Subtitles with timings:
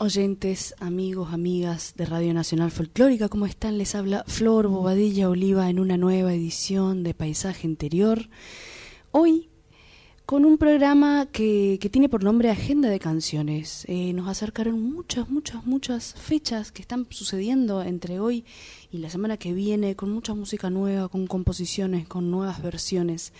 [0.00, 3.28] oyentes, amigos, amigas de Radio Nacional Folclórica.
[3.28, 3.76] ¿Cómo están?
[3.76, 8.30] Les habla Flor Bobadilla Oliva en una nueva edición de Paisaje Interior.
[9.10, 9.50] Hoy
[10.24, 13.84] con un programa que, tiene por nombre Agenda de Canciones.
[13.88, 18.46] Eh, nos acercaron muchas, muchas, muchas fechas que están sucediendo entre hoy
[18.90, 23.34] y la semana que viene con mucha música nueva, con composiciones, con nuevas versiones.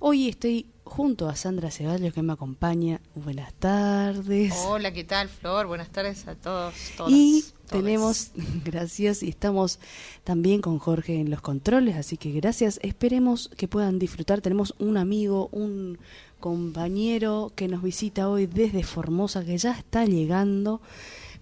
[0.00, 3.00] Hoy estoy junto a Sandra Ceballos que me acompaña.
[3.16, 4.54] Buenas tardes.
[4.64, 5.66] Hola, ¿qué tal, Flor?
[5.66, 6.72] Buenas tardes a todos.
[7.08, 8.30] y tenemos,
[8.64, 9.80] gracias, y estamos
[10.22, 12.78] también con Jorge en los controles, así que gracias.
[12.84, 14.40] Esperemos que puedan disfrutar.
[14.40, 15.98] Tenemos un amigo, un
[16.38, 20.80] compañero que nos visita hoy desde Formosa, que ya está llegando,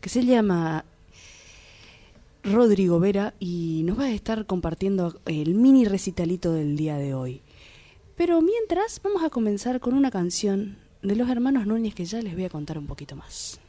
[0.01, 0.87] que se llama
[2.43, 7.43] Rodrigo Vera y nos va a estar compartiendo el mini recitalito del día de hoy.
[8.17, 12.34] Pero mientras, vamos a comenzar con una canción de los hermanos Núñez que ya les
[12.34, 13.61] voy a contar un poquito más.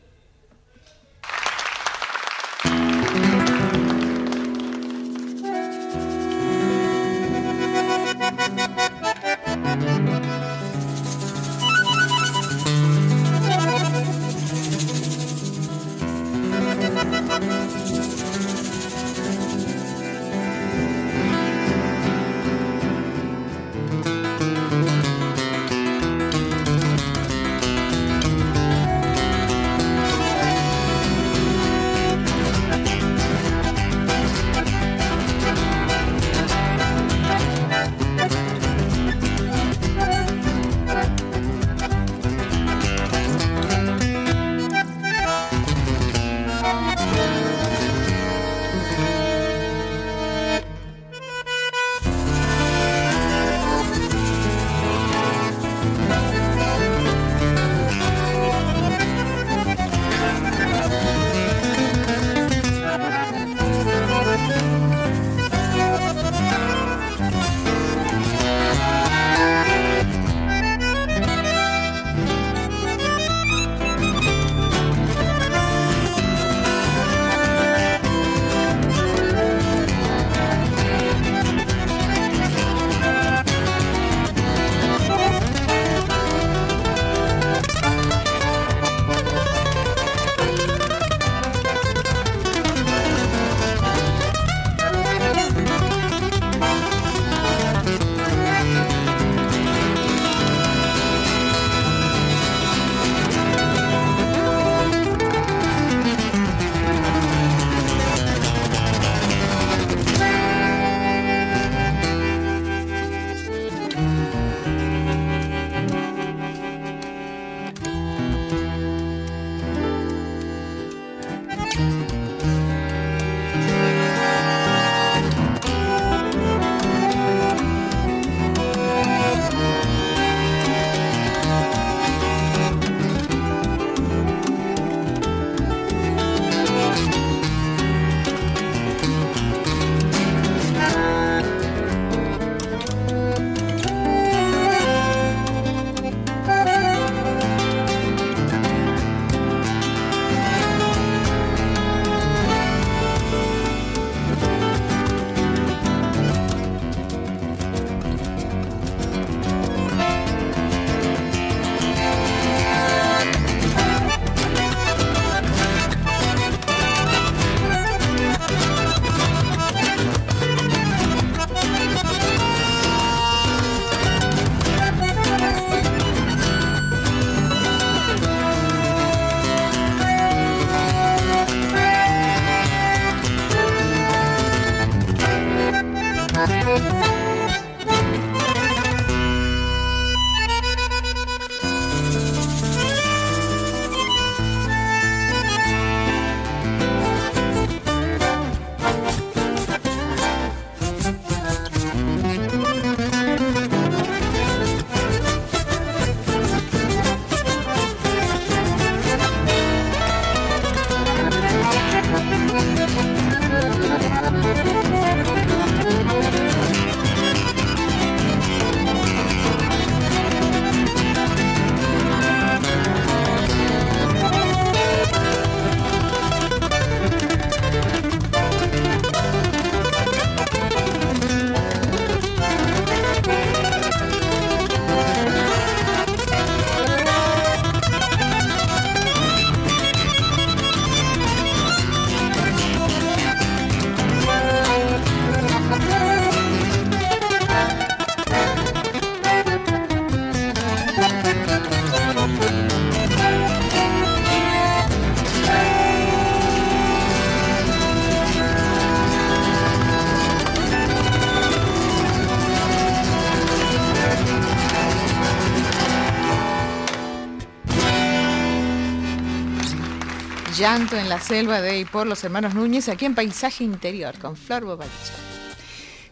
[270.58, 274.36] Llanto en la selva de y por los hermanos Núñez, aquí en Paisaje Interior, con
[274.36, 275.14] Flor Bobadilla.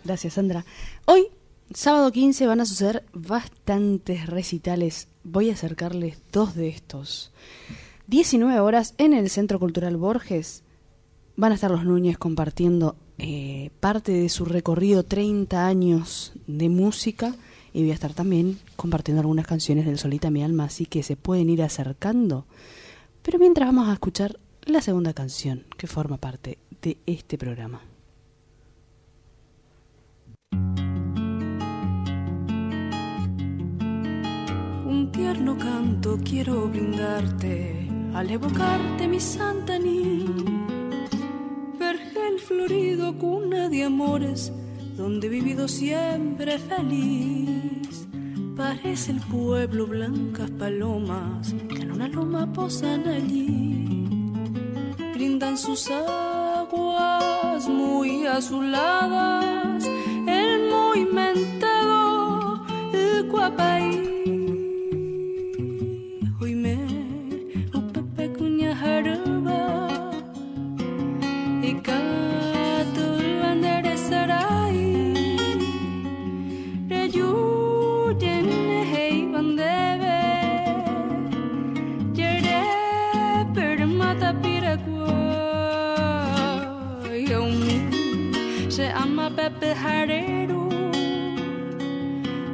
[0.03, 0.65] Gracias, Sandra.
[1.05, 1.29] Hoy,
[1.73, 5.07] sábado 15, van a suceder bastantes recitales.
[5.23, 7.31] Voy a acercarles dos de estos.
[8.05, 10.61] 19 horas en el Centro Cultural Borges.
[11.35, 17.33] Van a estar los Núñez compartiendo eh, parte de su recorrido 30 años de música
[17.73, 21.15] y voy a estar también compartiendo algunas canciones del Solita Mi Alma, así que se
[21.15, 22.45] pueden ir acercando.
[23.25, 27.81] Pero mientras vamos a escuchar la segunda canción que forma parte de este programa.
[34.85, 40.27] Un tierno canto quiero brindarte al evocarte mi Santa Ni.
[41.79, 44.53] Vergel florido, cuna de amores,
[44.95, 48.07] donde he vivido siempre feliz.
[48.55, 53.85] Parece el pueblo blancas palomas que en una loma posan allí.
[55.13, 59.64] Brindan sus aguas muy azuladas,
[89.85, 90.69] Pepe Jarero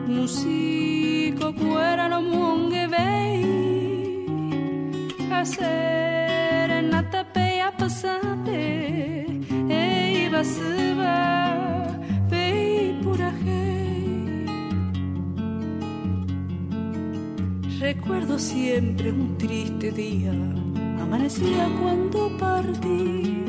[0.07, 4.25] Músico cuera lo monge vei
[5.31, 9.25] Hacer en la tapea pasate
[9.69, 11.17] Ei basuba
[12.29, 13.63] Pei puraje
[17.79, 20.31] Recuerdo siempre un triste día.
[21.01, 23.41] Amanecía cuando partí.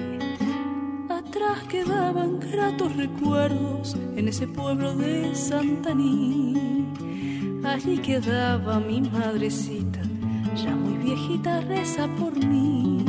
[1.73, 2.12] Quedaban
[2.53, 6.87] gratos recuerdos en ese pueblo de Santaní.
[7.65, 10.01] Allí quedaba mi madrecita,
[10.55, 13.05] ya muy viejita, reza por mí.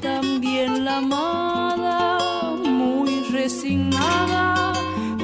[0.00, 4.72] También la amada, muy resignada,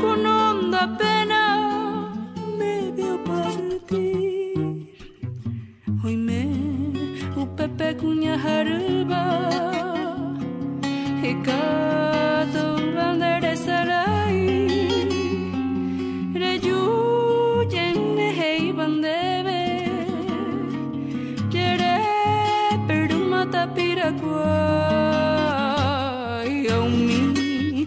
[0.01, 2.13] con honda pena,
[2.59, 4.89] me vio partir.
[6.03, 6.49] Hoy me,
[7.37, 8.37] upepe cuña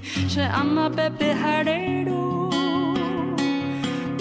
[0.03, 2.49] y llama Pepe Jarero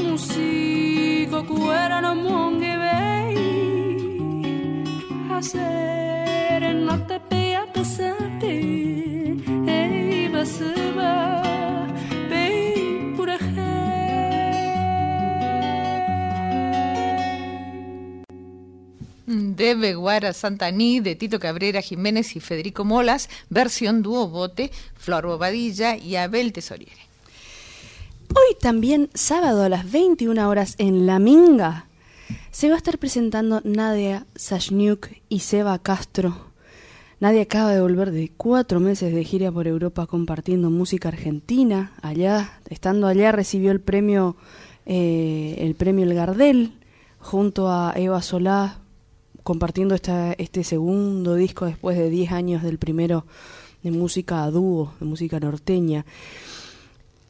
[0.03, 3.37] Músico cuera no monge vei
[5.31, 6.00] Hacer
[19.61, 25.99] de Beguara Santaní, de Tito Cabrera Jiménez y Federico Molas, versión dúo bote, Flor Bobadilla
[25.99, 27.03] y Abel Tesoriere.
[28.31, 31.85] Hoy también, sábado a las 21 horas en La Minga,
[32.51, 36.47] se va a estar presentando Nadia Sashniuk y Seba Castro.
[37.21, 41.93] Nadia acaba de volver de cuatro meses de gira por Europa compartiendo música argentina.
[42.01, 44.37] Allá, estando allá, recibió el premio,
[44.87, 46.73] eh, el premio El Gardel
[47.19, 48.80] junto a Eva Solá
[49.43, 53.25] compartiendo esta, este segundo disco después de 10 años del primero
[53.83, 56.05] de música a dúo, de música norteña.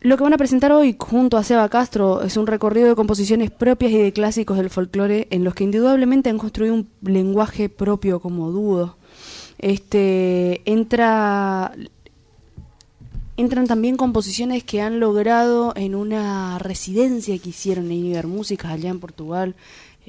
[0.03, 3.51] Lo que van a presentar hoy junto a Seba Castro es un recorrido de composiciones
[3.51, 8.19] propias y de clásicos del folclore en los que indudablemente han construido un lenguaje propio
[8.19, 8.97] como dúo.
[9.59, 11.75] Este entra
[13.37, 18.89] entran también composiciones que han logrado en una residencia que hicieron en Iber Músicas allá
[18.89, 19.55] en Portugal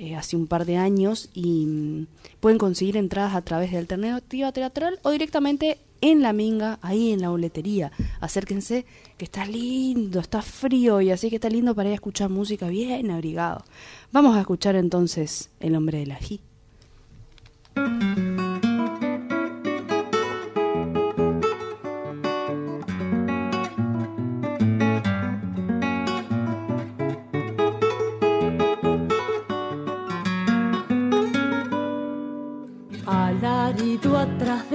[0.01, 2.07] eh, hace un par de años y mm,
[2.39, 7.21] pueden conseguir entradas a través de Alternativa Teatral o directamente en la minga, ahí en
[7.21, 7.91] la boletería.
[8.19, 8.87] Acérquense,
[9.19, 12.67] que está lindo, está frío y así que está lindo para ir a escuchar música
[12.67, 13.63] bien abrigado.
[14.11, 16.41] Vamos a escuchar entonces El hombre del ají.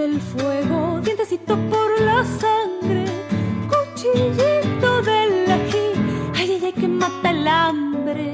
[0.07, 3.05] del fuego, dientecito por la sangre,
[3.71, 5.87] cuchillito del ají,
[6.37, 8.33] ay, ay, ay, que mata el hambre.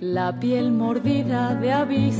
[0.00, 2.13] La piel mordida de aviso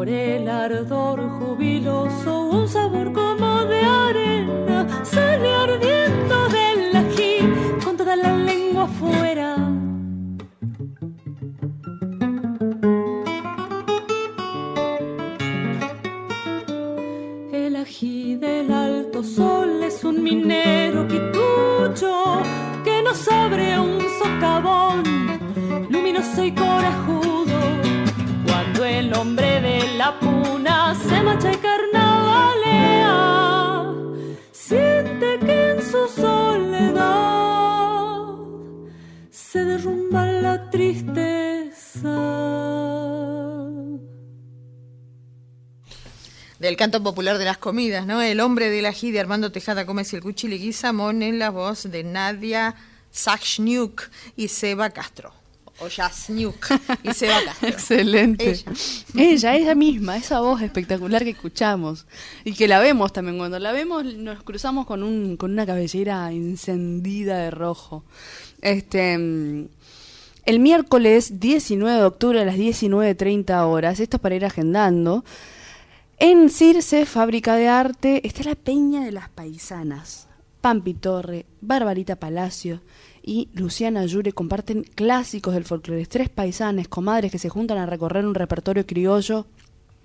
[0.00, 7.36] Por el ardor jubiloso, un sabor como de arena sale ardiendo del ají
[7.84, 9.56] con toda la lengua afuera.
[17.52, 22.40] El ají del alto sol es un minero quitucho
[22.84, 25.02] que nos abre un socavón
[25.90, 27.58] luminoso y corajudo.
[28.46, 29.49] Cuando el hombre
[30.18, 33.14] puna se marcha y carnavalea,
[34.52, 37.60] siente que en su soledad
[39.30, 41.20] se derrumba la tristeza.
[46.58, 48.20] Del canto popular de las comidas, ¿no?
[48.20, 51.90] El hombre del ají de Armando Tejada Gómez y el Cuchile Guizamón en la voz
[51.90, 52.74] de Nadia
[53.10, 55.39] Sachniuk y Seba Castro.
[55.80, 56.66] O Jasniuk
[57.02, 57.68] y Seba Castro.
[57.70, 58.50] Excelente.
[58.50, 58.72] Ella.
[59.16, 62.06] ella, ella misma, esa voz espectacular que escuchamos
[62.44, 63.38] y que la vemos también.
[63.38, 68.04] Cuando la vemos nos cruzamos con, un, con una cabellera encendida de rojo.
[68.60, 69.68] Este, mm,
[70.46, 75.24] el miércoles 19 de octubre a las 19.30 horas, esto es para ir agendando,
[76.18, 80.28] en Circe, Fábrica de Arte, está la Peña de las Paisanas.
[80.60, 82.82] Pampi Torre, Barbarita Palacio
[83.22, 86.06] y Luciana Yure comparten clásicos del folclore.
[86.06, 89.46] Tres paisanes, comadres que se juntan a recorrer un repertorio criollo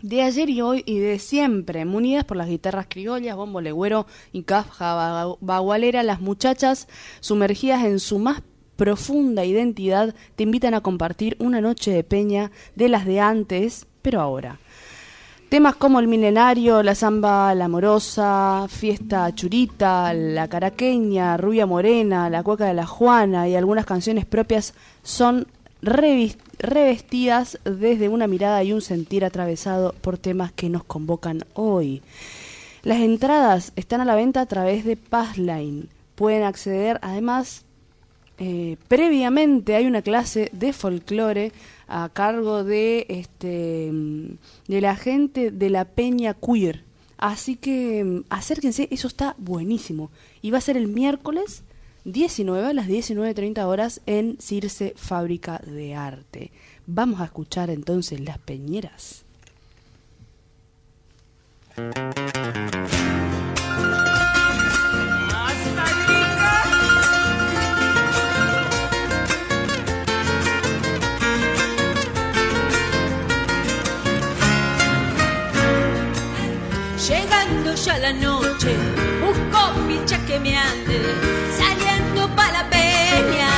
[0.02, 4.44] de ayer y hoy y de siempre, munidas por las guitarras criollas, bombo legüero y
[4.44, 6.88] caja ba- bagualera, las muchachas,
[7.22, 8.44] sumergidas en su más
[8.76, 14.20] profunda identidad, te invitan a compartir una noche de peña de las de antes, pero
[14.20, 14.60] ahora.
[15.50, 22.42] Temas como el milenario, la samba, la amorosa, fiesta churita, la caraqueña, rubia morena, la
[22.42, 24.74] cueca de la Juana y algunas canciones propias
[25.04, 25.46] son
[25.82, 32.02] revestidas desde una mirada y un sentir atravesado por temas que nos convocan hoy.
[32.82, 35.90] Las entradas están a la venta a través de Passline.
[36.16, 37.66] Pueden acceder además
[38.38, 41.54] eh, previamente hay una clase de folclore
[41.88, 43.92] a cargo de este
[44.68, 46.84] de la gente de la Peña Queer.
[47.18, 50.12] Así que mm, acérquense, eso está buenísimo.
[50.42, 51.64] Y va a ser el miércoles
[52.06, 56.52] 19 a las 19.30 horas en Circe Fábrica de Arte.
[56.86, 59.26] Vamos a escuchar entonces las peñeras.
[77.86, 78.76] Ya la noche,
[79.22, 81.00] busco picha que me ande,
[81.56, 83.56] saliendo pa' la peña.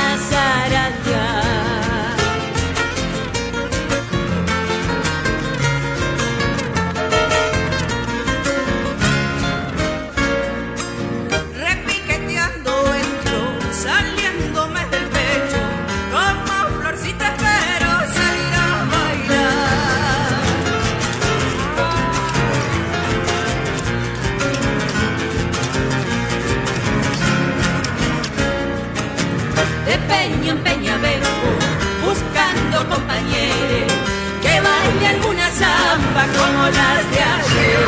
[34.42, 37.86] Que baile alguna zamba como las de ayer.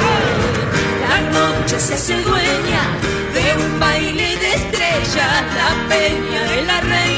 [1.09, 2.83] La noche se hace dueña
[3.35, 7.10] de un baile de estrellas, la peña de la reina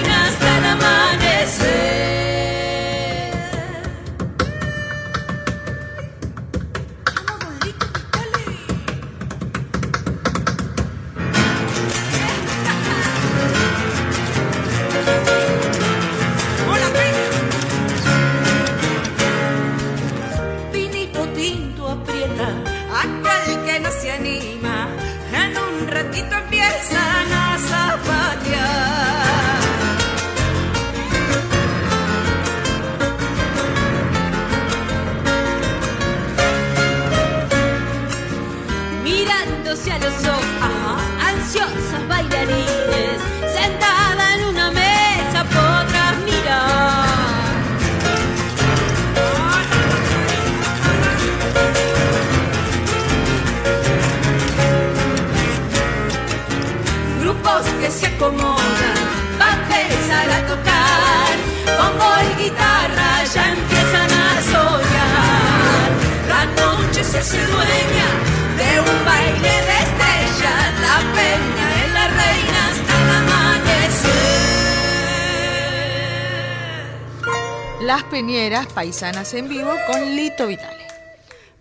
[78.83, 80.85] paisanas en vivo con Lito Vitale.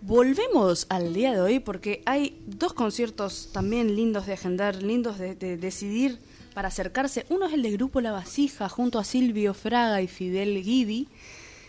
[0.01, 5.36] Volvemos al día de hoy porque hay dos conciertos también lindos de agendar, lindos de,
[5.36, 6.17] de decidir
[6.55, 7.27] para acercarse.
[7.29, 11.10] Uno es el de Grupo La Vasija junto a Silvio Fraga y Fidel Guidi,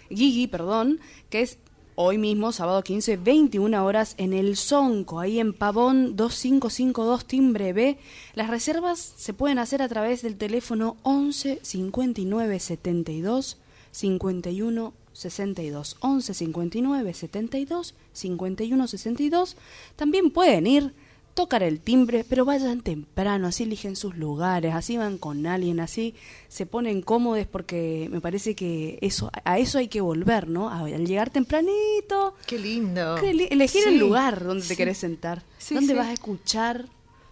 [0.09, 1.59] Guigui, perdón, que es
[1.97, 7.99] hoy mismo, sábado 15, 21 horas en el Sonco, ahí en Pavón 2552 Timbre B.
[8.33, 13.59] Las reservas se pueden hacer a través del teléfono 11 59 72
[13.91, 19.57] 51 62 11 59 72 51 62
[19.96, 20.94] también pueden ir
[21.35, 26.14] tocar el timbre pero vayan temprano así eligen sus lugares así van con alguien así
[26.48, 31.07] se ponen cómodos porque me parece que eso a eso hay que volver no al
[31.07, 32.35] llegar tempranito.
[32.46, 33.16] Qué lindo.
[33.20, 36.87] que elegir Sí, el lugar donde te querés sentar Sí, dónde vas a escuchar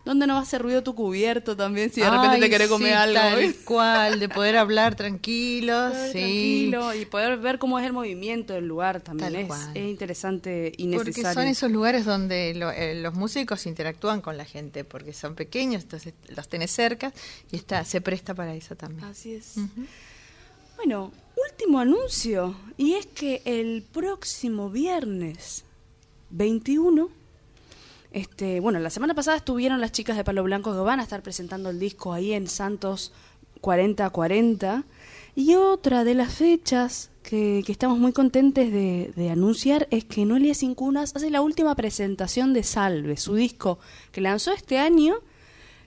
[0.04, 2.68] dónde no va a hacer ruido tu cubierto también si de repente Ay, te querés
[2.68, 5.92] sí, comer algo Tal cual, de poder hablar tranquilos.
[6.06, 6.12] Sí.
[6.12, 10.88] tranquilo y poder ver cómo es el movimiento del lugar también es, es interesante y
[10.94, 11.34] Porque necesario.
[11.42, 15.82] son esos lugares donde lo- eh, los músicos interactúan con la gente, porque son pequeños,
[15.82, 17.12] entonces los tenés cerca
[17.52, 19.04] y está, se presta para eso también.
[19.08, 19.54] Así es.
[20.76, 21.12] Bueno,
[21.50, 25.64] último anuncio y es que el próximo viernes
[26.30, 27.10] 21
[28.12, 31.22] este, bueno, la semana pasada estuvieron las chicas de Palo Blanco que van a estar
[31.22, 33.12] presentando el disco ahí en Santos
[33.60, 34.84] 4040
[35.36, 40.54] y otra de las fechas que, estamos muy contentes de, de anunciar es que Noelia
[40.54, 43.78] Sin Cunas hace la última presentación de Salve, su disco
[44.12, 45.16] que lanzó este año.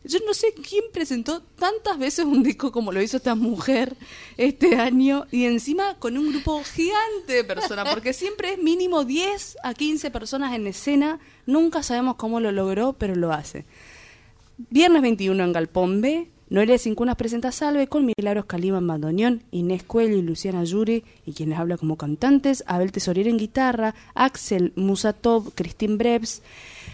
[0.05, 3.95] Yo no sé quién presentó tantas veces un disco como lo hizo esta mujer
[4.37, 9.57] este año y encima con un grupo gigante de personas, porque siempre es mínimo 10
[9.63, 13.65] a 15 personas en escena, nunca sabemos cómo lo logró, pero lo hace.
[14.69, 19.83] Viernes 21 en Galpón B, Noelia Cincunas presenta Salve con Milagros Calima en bandoneón, Inés
[19.83, 25.53] Cuello y Luciana Yuri, y quienes hablan como cantantes, Abel Tesorier en guitarra, Axel Musatov,
[25.55, 26.43] Cristín Brebs,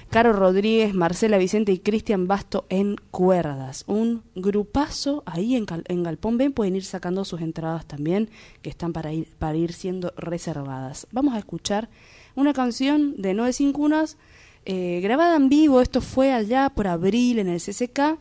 [0.10, 3.84] Caro Rodríguez, Marcela Vicente y Cristian Basto en cuerdas.
[3.86, 5.68] Un grupazo ahí en,
[6.04, 6.50] Galpón B.
[6.50, 8.32] Pueden ir sacando sus entradas también,
[8.64, 11.06] que están para ir, para ir siendo reservadas.
[11.12, 11.90] Vamos a escuchar
[12.36, 14.18] una canción de Noe Sin Cunas,
[14.66, 15.80] eh, grabada en vivo.
[15.80, 18.18] Esto fue allá por abril en el CCK,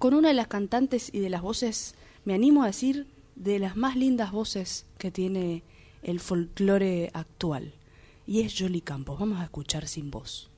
[0.00, 3.76] con una de las cantantes y de las voces, me animo a decir, de las
[3.76, 5.62] más lindas voces que tiene
[6.02, 7.72] el folclore actual.
[8.26, 9.20] Y es Jolly Campos.
[9.20, 10.51] Vamos a escuchar sin voz.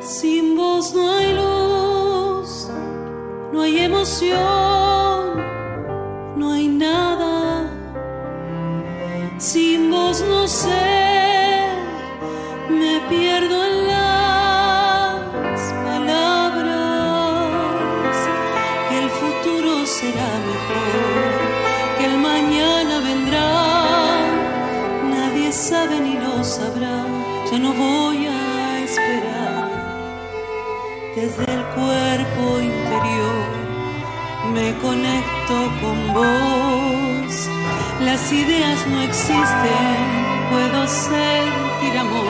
[0.00, 2.68] Sin vos no hay luz,
[3.52, 4.67] no hay emoción,
[10.48, 11.68] sé,
[12.70, 17.52] me pierdo en las palabras.
[18.88, 21.38] Que el futuro será mejor,
[21.98, 23.50] que el mañana vendrá.
[25.10, 27.04] Nadie sabe ni lo sabrá,
[27.50, 29.68] ya no voy a esperar.
[31.14, 33.48] Desde el cuerpo interior
[34.54, 37.48] me conecto con vos.
[38.00, 42.28] Las ideas no existen, puedo sentir amor.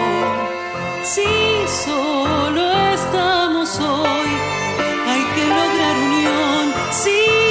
[1.02, 1.24] Si
[1.85, 4.31] solo estamos hoy,
[5.11, 7.47] hay que lograr unión sin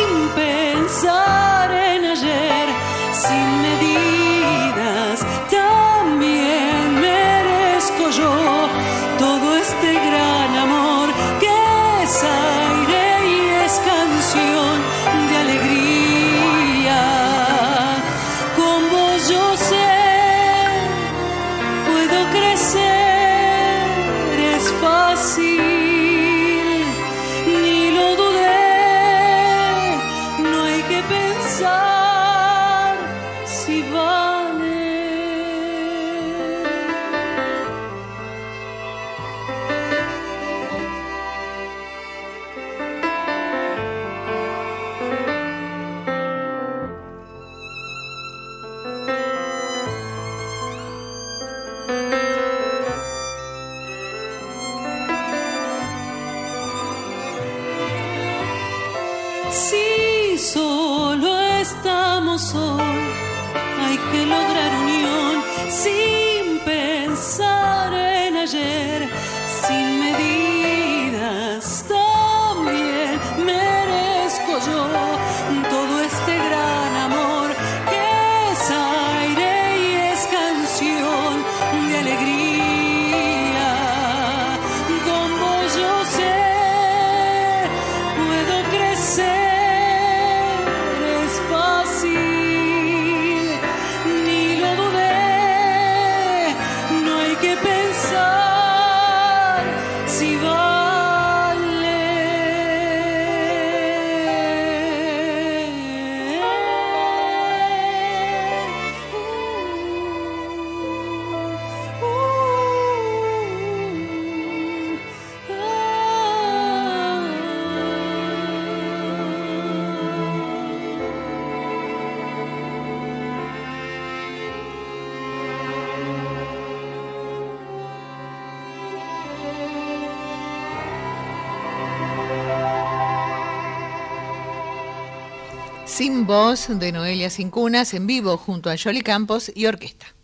[135.98, 140.17] Sin voz de Noelia Sin Cunas en vivo junto a Yoli Campos y orquesta.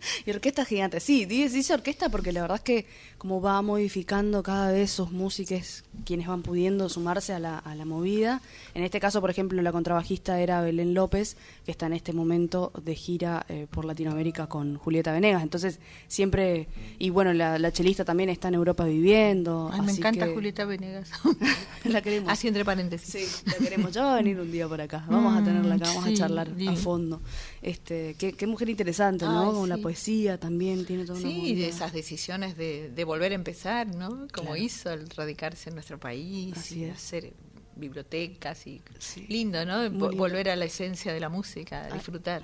[0.26, 2.86] y orquesta gigante, sí, di- dice orquesta porque la verdad es que
[3.18, 7.84] como va modificando cada vez sus músicos, quienes van pudiendo sumarse a la, a la
[7.84, 8.40] movida.
[8.74, 12.70] En este caso, por ejemplo, la contrabajista era Belén López, que está en este momento
[12.84, 15.42] de gira eh, por Latinoamérica con Julieta Venegas.
[15.42, 16.68] Entonces, siempre,
[17.00, 19.70] y bueno, la, la chelista también está en Europa viviendo.
[19.72, 21.10] Ay, me encanta que- Julieta Venegas.
[21.84, 22.30] La queremos.
[22.30, 23.08] Así entre paréntesis.
[23.08, 23.92] Sí, la queremos.
[23.92, 25.04] Ya va a venir un día por acá.
[25.08, 27.22] Vamos a tenerla acá, vamos sí, a charlar a fondo.
[27.62, 29.52] Este, qué, qué mujer interesante, ¿no?
[29.52, 29.82] Con la sí.
[29.88, 34.08] Poesía también tiene una Sí, de esas decisiones de, de volver a empezar, ¿no?
[34.32, 34.56] Como Claro.
[34.56, 36.94] hizo al radicarse en nuestro país Así y es.
[36.96, 37.32] hacer
[37.76, 39.24] bibliotecas y Sí.
[39.28, 39.84] lindo, ¿no?
[39.84, 40.10] Lindo.
[40.12, 42.42] Volver a la esencia de la música, a Ah, disfrutar.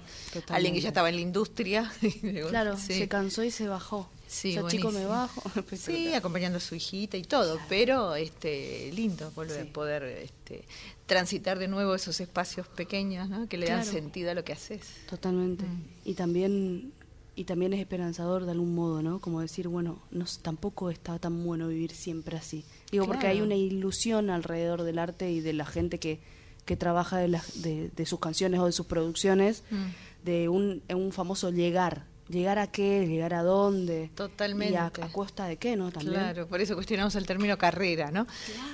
[0.49, 1.93] Alguien que ya estaba en la industria.
[2.51, 2.95] Claro, sí.
[2.95, 4.09] se cansó y se bajó.
[4.27, 5.43] Sí, o sea, chico me bajo.
[5.77, 9.69] Sí, acompañando a su hijita y todo, pero este lindo volver Sí.
[9.69, 10.65] a poder este,
[11.07, 13.49] transitar de nuevo esos espacios pequeños, ¿no?
[13.49, 14.81] Que le dan sentido a lo que haces.
[15.11, 15.65] Totalmente.
[15.65, 15.85] Mm.
[16.05, 16.93] Y también
[17.37, 19.19] y también es esperanzador de algún modo, ¿no?
[19.21, 22.65] Como decir, bueno, no tampoco está tan bueno vivir siempre así.
[22.93, 23.47] Digo, porque hay Claro.
[23.47, 26.21] una ilusión alrededor del arte y de la gente que,
[26.65, 30.25] que trabaja de, las, de, de sus canciones o de sus producciones, Mm.
[30.25, 32.07] de un, un famoso llegar.
[32.29, 33.07] ¿Llegar a qué?
[33.07, 34.11] ¿Llegar a dónde?
[34.15, 34.73] Totalmente.
[34.73, 35.93] ¿Y a, a costa de qué, no?
[35.93, 36.15] También.
[36.15, 38.27] Claro, por eso cuestionamos el término carrera, ¿no?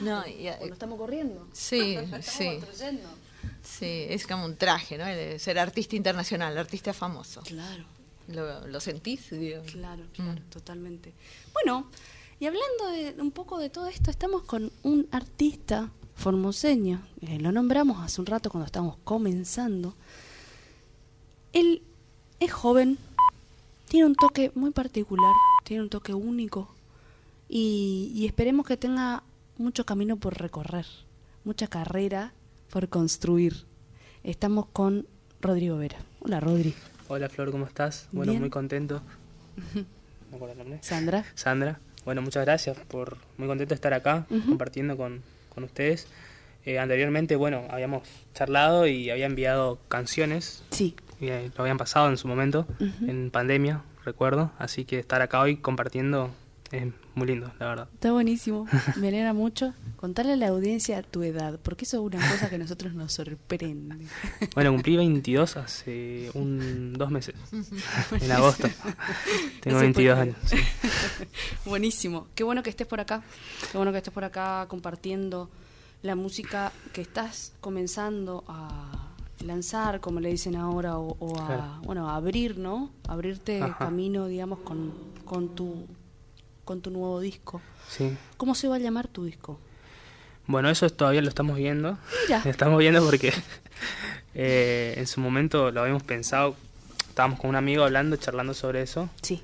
[0.03, 1.49] No, y, eh, ¿O no estamos corriendo?
[1.53, 2.47] Sí, Estamos sí.
[2.61, 3.09] construyendo.
[3.65, 5.07] sí, es como un traje, ¿no?
[5.07, 7.41] El ser artista internacional, artista famoso.
[7.41, 7.83] Claro.
[8.29, 9.31] ¿Lo, lo sentís?
[9.31, 9.63] Digo?
[9.73, 10.51] Claro, claro, Mm.
[10.51, 11.13] totalmente.
[11.53, 11.87] Bueno,
[12.39, 17.51] y hablando de un poco de todo esto, estamos con un artista formoseño, eh, lo
[17.53, 19.95] nombramos hace un rato cuando estábamos comenzando.
[21.53, 21.83] Él
[22.39, 22.99] es joven,
[23.89, 25.33] tiene un toque muy particular,
[25.65, 26.69] tiene un toque único
[27.49, 29.23] y, y esperemos que tenga
[29.59, 30.87] mucho camino por recorrer,
[31.45, 32.33] mucha carrera
[32.71, 33.65] por construir.
[34.23, 35.07] Estamos con
[35.41, 35.99] Rodrigo Vera.
[36.21, 36.75] Hola, Rodri.
[37.13, 38.07] Hola Flor, ¿cómo estás?
[38.13, 38.41] Bueno, Bien.
[38.41, 39.03] muy contento.
[40.31, 40.79] ¿Me acuerdo el nombre?
[40.81, 41.25] Sandra.
[41.35, 41.81] Sandra.
[42.05, 45.21] Bueno, muchas gracias por muy contento de estar acá compartiendo con,
[45.53, 46.07] con ustedes.
[46.65, 52.09] Eh, anteriormente, bueno, habíamos charlado y había enviado canciones Sí, y eh, lo habían pasado
[52.11, 54.53] en su momento, en pandemia, recuerdo.
[54.61, 56.31] Así que estar acá hoy compartiendo
[56.73, 57.89] es muy lindo, la verdad.
[57.93, 59.75] Está buenísimo, me alegra mucho.
[59.97, 63.13] Contarle a la audiencia tu edad, porque eso es una cosa que a nosotros nos
[63.13, 64.07] sorprende.
[64.55, 67.35] Bueno, cumplí 22 hace un, dos meses,
[68.21, 68.69] en agosto.
[69.61, 70.37] Tengo No se 22 puede años.
[70.47, 70.57] sí.
[71.65, 73.23] Buenísimo, qué bueno que estés por acá,
[73.71, 75.51] qué bueno que estés por acá compartiendo
[76.03, 79.09] la música que estás comenzando a
[79.45, 81.81] lanzar, como le dicen ahora, o, o a, Claro.
[81.85, 82.91] bueno, a abrir, ¿no?
[83.09, 83.79] Abrirte Ajá.
[83.79, 84.93] camino, digamos, con,
[85.25, 85.87] con, tu,
[86.71, 87.61] con tu nuevo disco.
[87.89, 88.17] Sí.
[88.37, 89.59] ¿Cómo se va a llamar tu disco?
[90.47, 91.99] Bueno, eso todavía lo estamos viendo.
[92.29, 92.43] Mira.
[92.45, 93.33] Lo estamos viendo porque
[94.37, 96.55] eh, en su momento lo habíamos pensado.
[97.09, 99.11] Estábamos con un amigo hablando, charlando sobre eso.
[99.21, 99.43] Sí,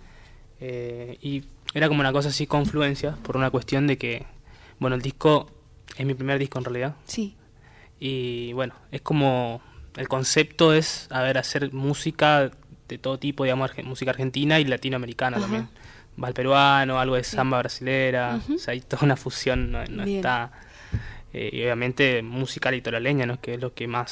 [0.61, 1.43] eh, y
[1.75, 4.25] era como una cosa así, confluencia, por una cuestión de que,
[4.79, 5.51] bueno, el disco
[5.99, 6.95] es mi primer disco en realidad.
[7.07, 7.35] sí,
[7.99, 9.61] Y bueno, es como
[9.97, 12.53] el concepto es, a ver, hacer música
[12.89, 15.45] de todo tipo, digamos, arge- música argentina y latinoamericana Ajá.
[15.47, 15.69] también.
[16.23, 18.55] Va al peruano, algo de samba brasilera, Ujú.
[18.55, 20.51] o sea, hay toda una fusión, no, está...
[21.33, 23.41] eh, y obviamente música litoraleña, ¿no?
[23.41, 24.09] Que es lo que más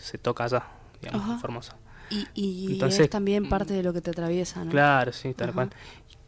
[0.00, 0.62] se toca allá,
[1.02, 1.32] digamos, Ajá.
[1.34, 1.76] en Formosa.
[2.10, 4.70] Y, y Entonces, es también parte de lo que te atraviesa, ¿no?
[4.70, 5.54] Claro, sí, tal Ajá.
[5.54, 5.70] cual.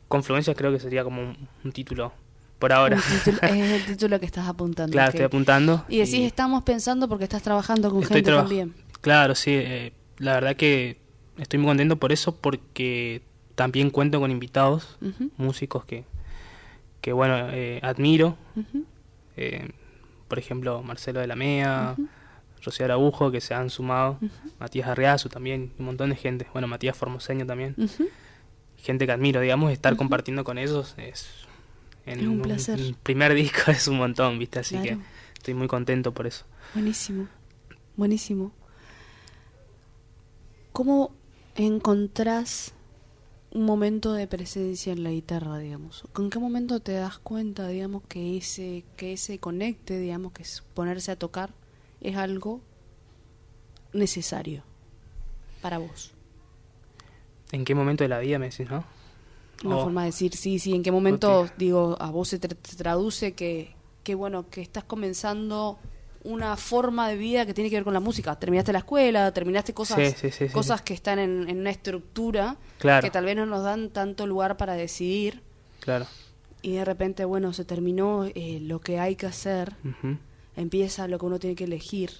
[0.08, 2.12] Confluencias creo que sería como un, un título
[2.58, 2.96] por ahora.
[2.96, 4.90] Título- es el título que estás apuntando.
[4.92, 5.84] claro, estoy apuntando.
[5.88, 8.74] Y decís, estamos pensando porque estás trabajando con gente también.
[9.00, 9.52] Claro, sí.
[9.54, 10.98] eh, la verdad que
[11.37, 13.22] estoy muy contento por eso, porque
[13.59, 14.97] también cuento con invitados,
[15.37, 16.05] músicos que,
[17.01, 18.37] que bueno, eh, admiro.
[19.37, 19.68] eh,
[20.29, 21.97] por ejemplo, Marcelo de la Mea,
[22.62, 24.21] Rocío Araújo, que se han sumado.
[24.61, 26.47] Matías Arriazu también, un montón de gente.
[26.53, 27.75] Bueno, Matías Formoseño también.
[28.77, 31.27] Gente que admiro, digamos, estar compartiendo con ellos es...
[32.07, 32.79] En Es un placer.
[33.03, 34.61] primer disco es un montón, ¿viste?
[34.61, 34.99] Así Claro.
[34.99, 36.44] que estoy muy contento por eso.
[36.75, 37.27] Buenísimo,
[37.97, 38.53] buenísimo.
[40.73, 41.11] ¿Cómo
[41.57, 42.73] encontrás
[43.50, 46.04] un momento de presencia en la guitarra, digamos?
[46.12, 50.62] ¿Con qué momento te das cuenta, digamos, que ese, que ese conecte, digamos, que es
[50.74, 51.50] ponerse a tocar,
[52.00, 52.61] es algo
[53.92, 54.62] necesario
[55.62, 56.12] para vos?
[57.52, 58.84] ¿En qué momento de la vida me decís, no?
[59.64, 59.82] Una Oh.
[59.82, 64.14] forma de decir, sí, sí, en qué momento, digo, a vos se traduce que, que,
[64.14, 65.78] bueno, que estás comenzando
[66.29, 68.38] una forma de vida que tiene que ver con la música.
[68.38, 71.71] Terminaste la escuela, terminaste cosas, Sí, sí, sí, sí, cosas que están en, en una
[71.71, 73.03] estructura Claro.
[73.05, 75.43] que tal vez no nos dan tanto lugar para decidir
[75.81, 76.07] Claro.
[76.62, 79.73] y de repente, bueno, se terminó eh, lo que hay que hacer,
[80.57, 82.11] empieza lo que uno tiene que elegir.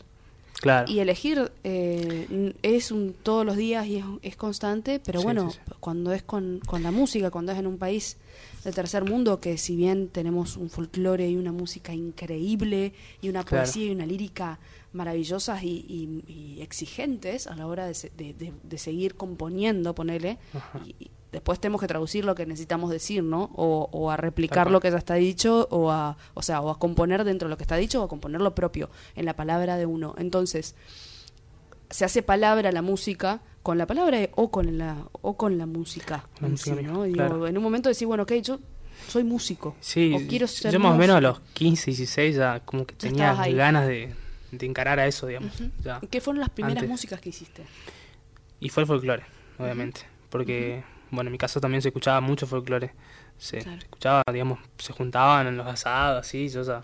[0.61, 0.90] Claro.
[0.90, 5.51] Y elegir eh, es un todos los días y es, es constante, pero Sí, bueno,
[5.53, 5.73] sí, sí.
[5.79, 8.16] cuando es con, con la música, cuando es en un país
[8.64, 12.92] del tercer mundo, que si bien tenemos un folclore y una música increíble
[13.23, 13.64] y una Claro.
[13.64, 14.59] poesía y una lírica
[14.92, 19.94] maravillosas y, y- y exigentes a la hora de, se- de- de- de seguir componiendo,
[19.94, 20.38] ponele,
[20.99, 23.50] y después tenemos que traducir lo que necesitamos decir, ¿no?
[23.54, 26.78] O, o a replicar lo que ya está dicho, o a, o sea, o a
[26.78, 29.76] componer dentro de lo que está dicho, o a componer lo propio en la palabra
[29.76, 30.14] de uno.
[30.18, 30.74] Entonces,
[31.90, 36.24] se hace palabra la música con la palabra o con la o con la música,
[36.40, 37.02] La en música sí, misma, ¿no?
[37.04, 37.46] Digo, claro.
[37.46, 38.58] en un momento decir, bueno, ok, yo
[39.06, 39.76] soy músico.
[39.80, 42.94] Sí, o quiero ser yo más o menos a los 15, 16 ya como que
[42.94, 44.14] tenía ganas de,
[44.50, 45.52] de encarar a eso, digamos.
[45.84, 46.00] Ya.
[46.10, 46.90] ¿Qué fueron las primeras Antes.
[46.90, 47.64] músicas que hiciste?
[48.60, 49.24] Y fue el folclore,
[49.58, 50.02] obviamente.
[50.30, 52.92] Porque, bueno, en mi caso también se escuchaba mucho folclore.
[53.38, 53.79] Se, Claro.
[53.79, 56.83] se escuchaba, digamos, se juntaban en los asados, así, yo ya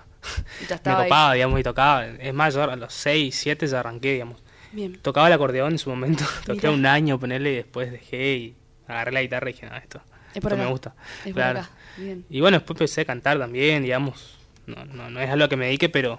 [0.69, 1.03] Ya me ahí.
[1.05, 2.07] copaba, digamos, y tocaba.
[2.07, 4.41] Es más, yo a los 6, 7 ya arranqué, digamos.
[4.73, 4.99] Bien.
[5.03, 6.71] Tocaba el acordeón en su momento, toqué Mirá.
[6.73, 8.57] un año, ponerle, y después dejé y
[8.87, 10.95] agarré la guitarra y dije, no, esto, Es esto me gusta.
[11.19, 11.61] Es por Claro.
[11.61, 11.71] acá.
[11.97, 12.25] Bien.
[12.31, 14.39] Y bueno, después empecé a cantar también, digamos.
[14.67, 16.19] No, no, no es a lo que me dedique, pero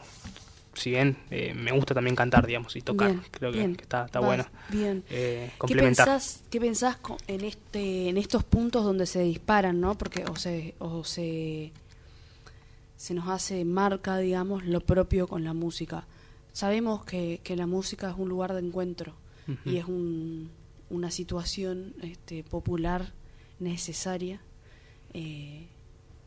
[0.75, 3.09] si bien eh, me gusta también cantar, digamos, y tocar.
[3.11, 3.75] Bien, Creo que, bien.
[3.75, 4.45] que está, está Vas- bueno.
[4.69, 5.03] Bien.
[5.09, 6.05] Eh, ¿Qué complementar.
[6.07, 9.97] pensás, qué pensás en este en estos puntos donde se disparan, no?
[9.97, 11.71] Porque o se o se
[12.97, 16.05] se nos hace marca, digamos, lo propio con la música.
[16.53, 19.13] Sabemos que, que la música es un lugar de encuentro
[19.65, 20.49] y es un,
[20.89, 23.11] una situación este, popular
[23.59, 24.39] necesaria.
[25.13, 25.67] eh,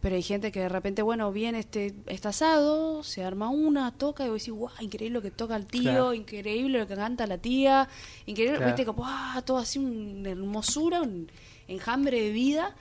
[0.00, 4.24] pero hay gente que de repente, bueno, viene este, este asado, se arma una, toca
[4.24, 6.14] y vos decís, guau, increíble lo que toca el tío, Claro.
[6.14, 7.88] increíble lo que canta la tía,
[8.26, 8.66] increíble, Claro.
[8.72, 11.28] viste, como, ah, todo así, una hermosura, un
[11.66, 12.76] enjambre de vida.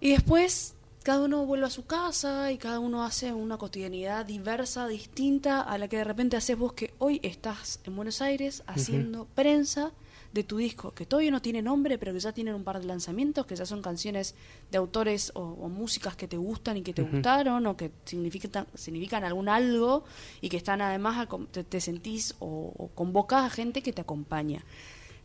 [0.00, 4.86] Y después cada uno vuelve a su casa y cada uno hace una cotidianidad diversa,
[4.88, 9.26] distinta a la que de repente haces vos que hoy estás en Buenos Aires haciendo
[9.34, 9.92] prensa
[10.32, 12.86] de tu disco, que todavía no tiene nombre, pero que ya tienen un par de
[12.86, 14.34] lanzamientos, que ya son canciones
[14.70, 18.66] de autores o, o músicas que te gustan y que te gustaron o que significan,
[18.74, 20.04] significan algún algo
[20.40, 24.02] y que están además, a- te, te sentís o, o convocas a gente que te
[24.02, 24.64] acompaña.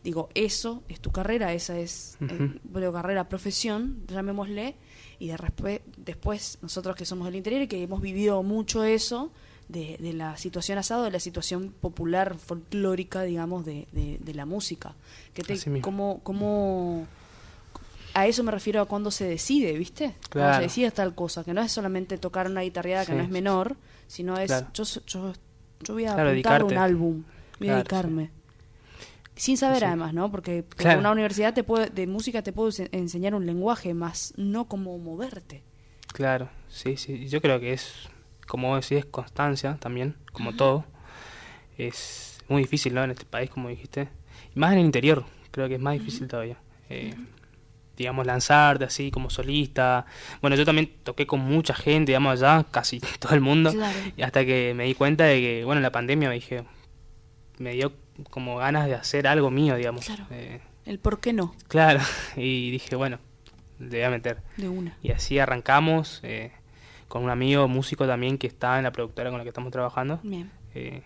[0.02, 4.74] Digo, eso es tu carrera, esa es eh, bueno, carrera, profesión, llamémosle,
[5.18, 5.36] y de
[5.96, 9.32] después nosotros que somos del interior y que hemos vivido mucho eso,
[9.68, 14.46] de, de la situación asado, de la situación popular, folclórica, digamos, de, de, de la
[14.46, 14.94] música.
[15.32, 17.06] Que te, cómo, cómo-
[18.14, 20.14] a eso me refiero a cuando se decide, ¿viste?
[20.30, 20.54] Cuando Claro.
[20.56, 23.76] se decide tal cosa, que no es solamente tocar una guitarreada que no es menor,
[24.06, 24.68] sino es, Claro.
[24.72, 25.32] yo, yo,
[25.82, 27.24] yo voy a Claro, apuntar un álbum,
[27.58, 28.30] voy a dedicarme.
[29.36, 29.84] Sin saber Sí.
[29.86, 30.30] además, ¿no?
[30.30, 31.00] Porque por Claro.
[31.00, 34.96] una universidad te puede, de música te puede ense- enseñar un lenguaje, más no cómo
[34.98, 35.64] moverte.
[36.12, 37.26] Claro, sí, sí.
[37.26, 37.92] Yo creo que es,
[38.46, 40.84] como vos decís, es constancia también, como todo.
[41.78, 43.02] Es muy difícil, ¿no?
[43.04, 44.08] En este país, como dijiste.
[44.54, 46.58] Y más en el interior, creo que es más difícil todavía.
[46.88, 47.14] Eh,
[47.96, 50.06] digamos, lanzarte así como solista.
[50.40, 53.72] Bueno, yo también toqué con mucha gente, digamos, allá, casi todo el mundo.
[53.72, 53.98] Claro.
[54.16, 56.64] Y hasta que me di cuenta de que, bueno, en la pandemia me dije,
[57.58, 57.92] me dio
[58.30, 60.04] como ganas de hacer algo mío, digamos.
[60.06, 60.26] Claro.
[60.30, 62.00] Eh, El por qué no, claro,
[62.36, 63.18] y dije, bueno,
[63.78, 64.42] le voy a meter.
[64.56, 64.96] de una.
[65.02, 66.52] Y así arrancamos eh,
[67.14, 70.18] con un amigo músico también que está en la productora con la que estamos trabajando.
[70.24, 70.50] Bien.
[70.74, 71.00] Eh,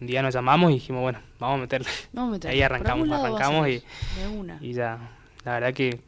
[0.00, 1.88] un día nos llamamos y dijimos, bueno, vamos a meterle.
[2.12, 2.56] Vamos a meterle.
[2.56, 3.84] Ahí arrancamos, arrancamos y, salir,
[4.16, 4.58] De una.
[4.60, 6.00] y ya, la verdad que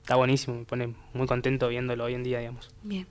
[0.00, 2.70] está buenísimo, me pone muy contento viéndolo hoy en día, digamos.
[2.82, 3.06] Bien.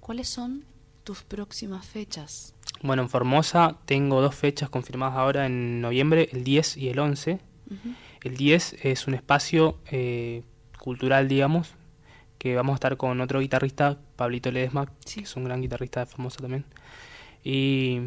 [0.00, 0.64] ¿Cuáles son
[1.04, 2.54] tus próximas fechas?
[2.80, 7.40] Bueno, en Formosa tengo dos fechas confirmadas ahora en noviembre, el 10 y el 11.
[7.66, 7.94] Ujú.
[8.22, 10.44] El 10 es un espacio eh,
[10.78, 11.74] cultural, digamos,
[12.40, 15.20] que vamos a estar con otro guitarrista, Pablito Ledesma, Sí.
[15.20, 16.64] que es un gran guitarrista Formosa también.
[17.44, 18.00] Y,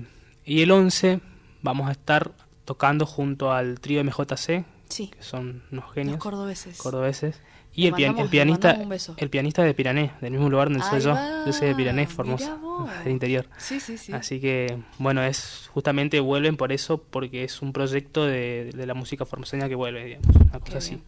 [0.46, 1.20] y el 11
[1.62, 2.32] vamos a estar
[2.66, 6.78] tocando junto al trío MJC, Sí, que son unos los genios cordobeses.
[6.78, 7.40] cordobeses.
[7.76, 8.78] Y el, mandamos- pianista
[9.18, 11.12] el pianista de Pirané, del mismo lugar donde soy Ahí yo.
[11.14, 12.58] va, Yo soy de Pirané, mirá Formosa,
[13.04, 13.48] del interior.
[13.58, 14.14] Sí, sí, sí.
[14.14, 18.94] Así que, bueno, es justamente vuelven por eso, porque es un proyecto de, de la
[18.94, 20.90] música formoseña que vuelve, digamos, una cosa Qué así.
[20.92, 21.04] bien.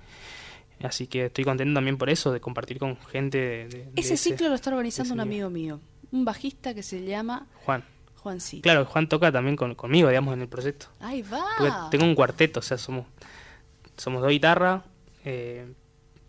[0.82, 4.18] Así que estoy contento también por eso, de compartir con gente de, de- de Ese
[4.18, 5.80] ciclo lo está organizando ese un amigo mío,
[6.12, 7.84] un bajista que se llama Juan.
[8.18, 8.64] Juancito.
[8.64, 10.88] Claro, Juan toca también con- conmigo, digamos, en el proyecto.
[11.00, 11.46] Ahí va.
[11.58, 13.06] Porque tengo un cuarteto, o sea, somos,
[13.98, 14.84] somos dos guitarras,
[15.24, 15.66] eh,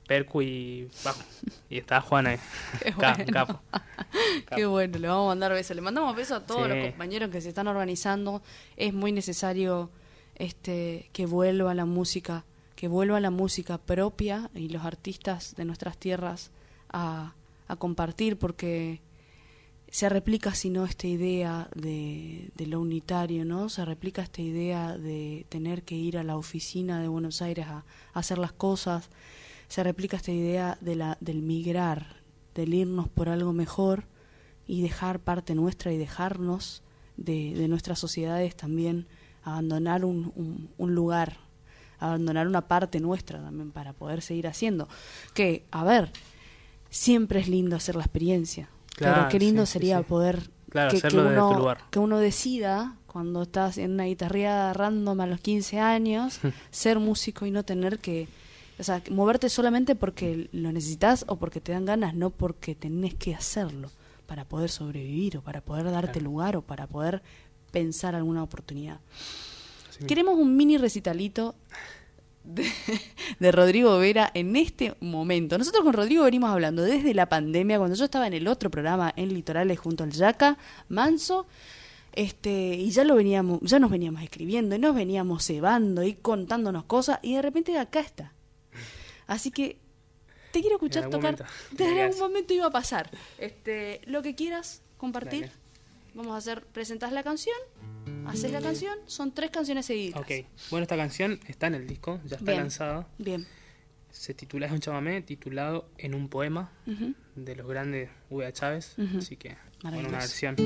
[0.07, 1.21] percu y bajo.
[1.69, 2.39] Y está Juan ahí,
[2.83, 3.25] Qué bueno.
[3.33, 3.61] capo.
[4.55, 5.75] Qué bueno, le vamos a mandar besos.
[5.75, 6.69] Le mandamos besos a todos Sí.
[6.75, 8.43] los compañeros que se están organizando.
[8.77, 9.91] Es muy necesario
[10.37, 12.45] este que vuelva la música,
[12.77, 16.53] que vuelva la música propia y los artistas de nuestras tierras
[16.89, 17.35] a,
[17.67, 19.01] a compartir porque
[19.91, 23.69] se replica si no esta idea de, de lo unitario, ¿no?
[23.69, 27.85] Se replica esta idea de tener que ir a la oficina de Buenos Aires a,
[28.13, 29.09] hacer las cosas.
[29.69, 32.21] Se replica esta idea de la, del migrar,
[32.55, 34.05] del irnos por algo mejor
[34.67, 36.83] y dejar parte nuestra y dejarnos
[37.17, 39.07] de, de nuestras sociedades también,
[39.45, 41.39] abandonar un, un lugar,
[41.99, 44.89] abandonar una parte nuestra también para poder seguir haciendo.
[45.35, 46.11] Que, a ver,
[46.91, 50.05] siempre es lindo hacer la experiencia, pero Claro, qué lindo sí, sería sí.
[50.05, 51.79] poder Claro, que, tu uno, lugar.
[51.91, 57.47] que uno decida cuando estás en una guitarreada random a los 15 años ser músico
[57.47, 58.29] y no tener que
[58.79, 63.15] o sea, moverte solamente porque lo necesitas o porque te dan ganas, no porque tenés
[63.15, 63.91] que hacerlo
[64.27, 66.25] para poder sobrevivir o para poder darte Claro.
[66.25, 67.23] lugar o para poder
[67.71, 69.01] pensar alguna oportunidad.
[70.07, 71.55] Queremos un mini recitalito
[72.45, 72.71] de,
[73.39, 75.59] de Rodrigo Vera en este momento.
[75.59, 79.13] Nosotros con Rodrigo venimos hablando desde la pandemia, cuando yo estaba en el otro programa
[79.17, 81.47] en Litorales junto al Yaca Manso,
[82.13, 86.85] este, y ya lo veníamos, ya nos veníamos escribiendo y nos veníamos cebando y contándonos
[86.85, 88.33] cosas, y de repente acá está.
[89.27, 89.79] Así que
[90.53, 91.33] te quiero escuchar tocar.
[91.33, 91.45] momento.
[91.73, 93.11] Desde algún momento iba a pasar.
[93.39, 95.43] Este, lo que quieras compartir.
[95.43, 95.66] Dale.
[96.17, 97.57] Vamos a hacer, presentás la canción,
[98.27, 100.19] haces la canción, son tres canciones seguidas.
[100.19, 102.63] Ok, bueno, esta canción está en el disco, ya está Bien.
[102.63, 103.07] lanzada.
[103.19, 103.47] Bien.
[104.11, 106.73] Se titula, es un chamamé titulado En un poema
[107.35, 108.51] de los grandes V.A.
[108.51, 108.97] Chávez.
[109.19, 110.57] Así que, bueno, una versión.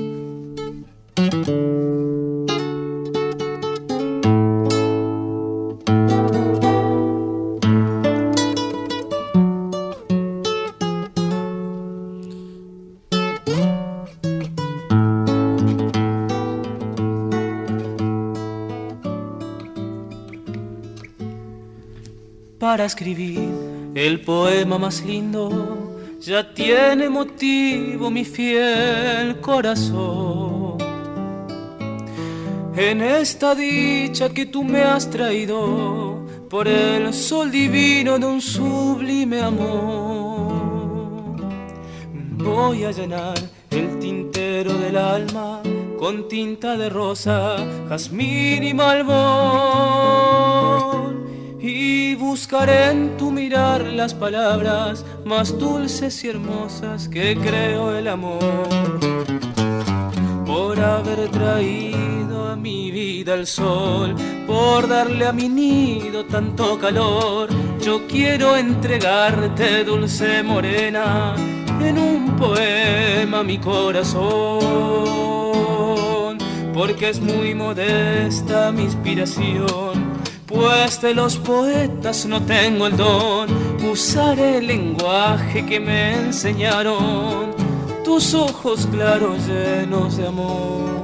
[22.61, 23.49] Para escribir
[23.95, 30.77] el poema más lindo, ya tiene motivo mi fiel corazón.
[32.75, 39.41] En esta dicha que tú me has traído, por el sol divino de un sublime
[39.41, 40.53] amor,
[42.37, 43.39] voy a llenar
[43.71, 45.63] el tintero del alma
[45.97, 47.57] con tinta de rosa,
[47.89, 50.60] jazmín y malvón.
[52.31, 58.39] Buscaré en tu mirar las palabras más dulces y hermosas que creo el amor.
[60.45, 64.15] Por haber traído a mi vida el sol,
[64.47, 67.49] por darle a mi nido tanto calor,
[67.81, 71.35] yo quiero entregarte, dulce morena,
[71.81, 74.61] en un poema mi corazón,
[76.73, 80.00] porque es muy modesta mi inspiración
[80.51, 83.49] pues de los poetas no tengo el don,
[83.89, 87.55] usaré el lenguaje que me enseñaron
[88.03, 91.00] tus ojos claros llenos de amor.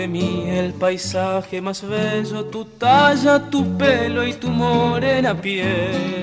[0.00, 6.17] El paisaje más bello, tu talla, tu pelo y tu morena piel.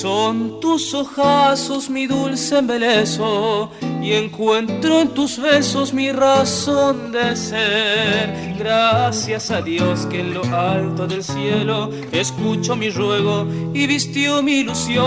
[0.00, 3.70] Son tus ojazos mi dulce embelezo
[4.00, 8.54] y encuentro en tus besos mi razón de ser.
[8.58, 14.60] Gracias a Dios que en lo alto del cielo escucho mi ruego y vistió mi
[14.60, 15.04] ilusión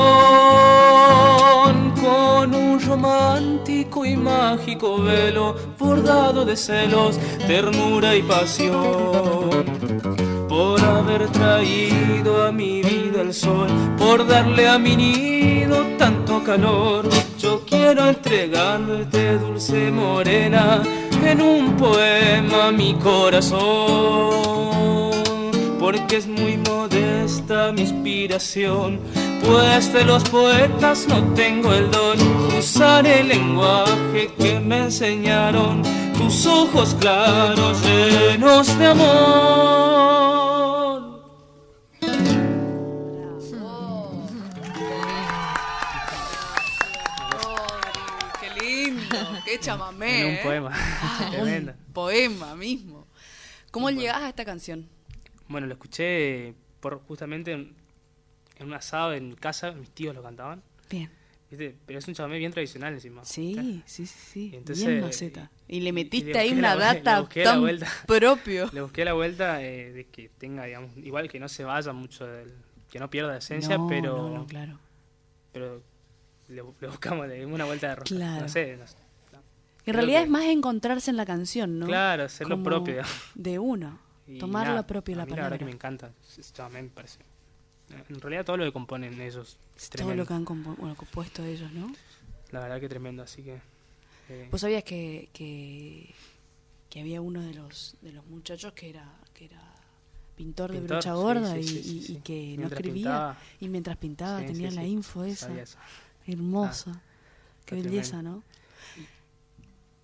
[1.99, 7.17] con un romántico y mágico velo bordado de celos,
[7.47, 9.42] ternura y pasión
[11.13, 17.07] haber traído a mi vida el sol, por darle a mi nido tanto calor.
[17.37, 20.81] Yo quiero entregarte, dulce morena,
[21.23, 24.31] en un poema mi corazón,
[25.79, 28.99] porque es muy modesta mi inspiración.
[29.45, 32.17] Pues de los poetas no tengo el don,
[32.57, 35.83] usar el lenguaje que me enseñaron
[36.17, 40.42] tus ojos claros llenos de amor.
[49.57, 50.21] Qué chamamé.
[50.21, 50.39] En un ¿eh?
[50.43, 50.71] poema.
[50.73, 51.71] Ah, Tremendo.
[51.71, 53.07] un poema mismo.
[53.71, 54.87] ¿Cómo llegás a esta canción?
[55.47, 57.75] Bueno, lo escuché por justamente en,
[58.57, 60.61] en un asado en casa, mis tíos lo cantaban.
[60.89, 61.09] Bien.
[61.49, 61.75] ¿viste?
[61.85, 63.23] Pero es un chamamé bien tradicional encima.
[63.25, 64.51] Sí, sí, sí, sí.
[64.53, 65.51] Entonces, Bien maceta.
[65.67, 67.87] Y le y metiste le ahí una la le data la tan vuelta.
[68.07, 68.69] propio.
[68.73, 72.25] Le busqué la vuelta eh, de que tenga, digamos, igual que no se vaya mucho
[72.25, 72.53] del,
[72.89, 74.79] que no pierda esencia, no, pero, no, no, claro.
[75.51, 75.81] pero
[76.47, 78.15] le, le buscamos, le dimos una vuelta de rosca.
[78.15, 78.41] Claro.
[78.41, 79.02] No sé, no sé.
[79.85, 81.85] En realidad que- es más encontrarse en la canción, ¿no?
[81.87, 83.01] Claro, hacer lo propio.
[83.35, 83.99] De uno.
[84.27, 85.57] Y Tomar nada, la propia a la mí La verdad palabra.
[85.59, 86.11] que me encanta.
[86.53, 87.19] Chamamé me parece.
[88.09, 91.43] En realidad todo lo que componen ellos es Todo lo que han compu- bueno, compuesto
[91.43, 91.93] ellos, ¿no?
[92.51, 93.59] La verdad que tremendo, así que...
[94.29, 96.13] eh, ¿Vos sabías que, que,
[96.89, 99.61] que había uno de los, de los muchachos que era, que era
[100.37, 102.13] pintor, de brocha gorda sí, y, sí, sí, y- sí.
[102.13, 103.37] y que no escribía pintaba.
[103.59, 105.49] y mientras pintaba tenía la info esa.
[106.25, 107.01] Hermosa.
[107.65, 108.41] Qué está belleza, ¿no?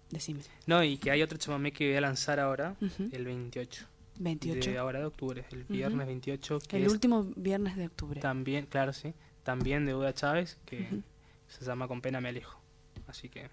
[0.09, 0.41] Decime.
[0.65, 2.75] No, y que hay otro chamamé que voy a lanzar ahora,
[3.11, 3.85] el 28.
[4.19, 4.71] 28.
[4.71, 8.19] De ahora de octubre, el viernes 28, que El es último viernes de octubre.
[8.19, 11.01] también, claro, sí, también de Uda Chávez, que
[11.47, 12.59] se llama Con pena me alejo.
[13.07, 13.49] Así que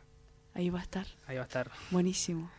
[0.54, 1.06] Ahí va a estar.
[1.26, 1.70] ahí va a estar.
[1.90, 2.50] Buenísimo.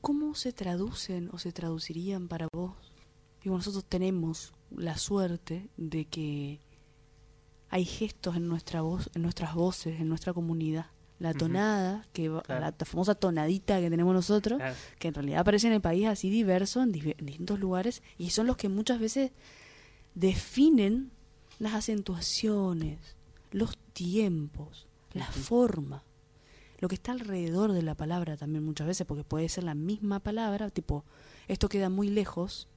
[0.00, 2.72] ¿Cómo se traducen o se traducirían para vos?
[3.42, 6.60] Digo, nosotros tenemos la suerte de que
[7.68, 10.86] hay gestos en nuestra voz, en nuestras voces, en nuestra comunidad.
[11.18, 12.60] La tonada, que Claro.
[12.78, 14.74] la famosa tonadita que tenemos nosotros, Claro.
[15.00, 18.56] que en realidad aparece en el país así diverso, en, distintos lugares, y son los
[18.56, 19.32] que muchas veces
[20.14, 21.10] definen
[21.58, 23.16] las acentuaciones,
[23.50, 26.04] los tiempos, la forma,
[26.78, 30.20] lo que está alrededor de la palabra también muchas veces, porque puede ser la misma
[30.20, 31.04] palabra, tipo,
[31.48, 32.68] esto queda muy lejos.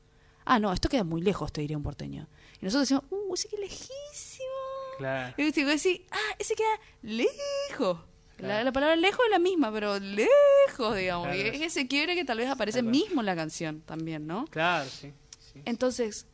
[0.43, 2.27] Ah, no, esto queda muy lejos, te diría un porteño.
[2.59, 4.49] Y nosotros decimos, uh, ese queda lejísimo.
[4.97, 5.35] Claro.
[5.37, 7.99] Y digo, sí, ah, ese queda lejos.
[8.41, 8.63] La, Claro.
[8.65, 11.27] la palabra lejos es la misma, pero lejos, digamos.
[11.27, 11.37] Claro.
[11.39, 14.45] Y es ese quiebre que tal vez aparece mismo en la canción también, ¿no?
[14.47, 15.13] Claro, sí.
[15.53, 15.61] sí.
[15.65, 16.25] Entonces,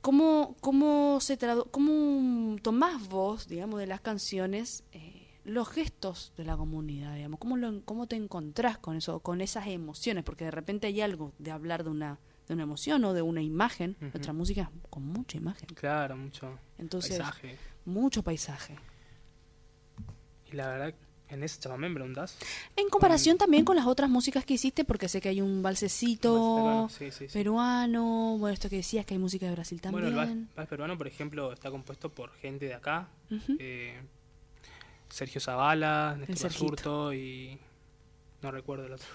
[0.00, 6.44] ¿cómo, cómo, se tradu cómo tomás vos, digamos, de las canciones eh, los gestos de
[6.44, 7.38] la comunidad, digamos?
[7.40, 10.24] ¿Cómo, lo, ¿Cómo te encontrás con eso, con esas emociones?
[10.24, 12.18] Porque de repente hay algo de hablar de una,
[12.48, 13.96] de una emoción o de una imagen.
[14.00, 15.68] Nuestra música es con mucha imagen.
[15.74, 17.58] Claro, mucho Entonces, paisaje.
[17.84, 18.76] mucho paisaje.
[20.52, 20.94] Y la verdad,
[21.28, 22.36] en ese chamamé me preguntás.
[22.76, 26.32] En comparación también con las otras músicas que hiciste, porque sé que hay un balsecito
[26.34, 27.32] Peruano, sí, sí, sí.
[27.32, 30.28] peruano, bueno, esto que decías que hay música de Brasil Bueno, también.
[30.28, 33.08] el vals, vals peruano, por ejemplo, está compuesto por gente de acá.
[33.58, 34.00] Eh,
[35.08, 36.50] Sergio Zavala, Néstor.
[36.50, 37.58] Basurto y...
[38.42, 39.06] No recuerdo el otro.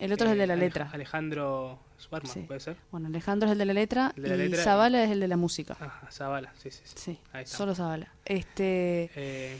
[0.00, 0.90] El otro es el de la Eh, letra.
[0.92, 2.40] Alejandro Suarma, Sí.
[2.40, 2.76] ¿puede ser?
[2.90, 5.20] Bueno, Alejandro es el de la letra de la y letra y- Zavala es el
[5.20, 5.76] de la música.
[5.78, 6.80] Ajá, Zavala, sí, sí.
[6.84, 6.94] sí.
[6.96, 7.56] Sí, Ahí está.
[7.56, 8.12] solo Zavala.
[8.24, 9.56] Este, Eh,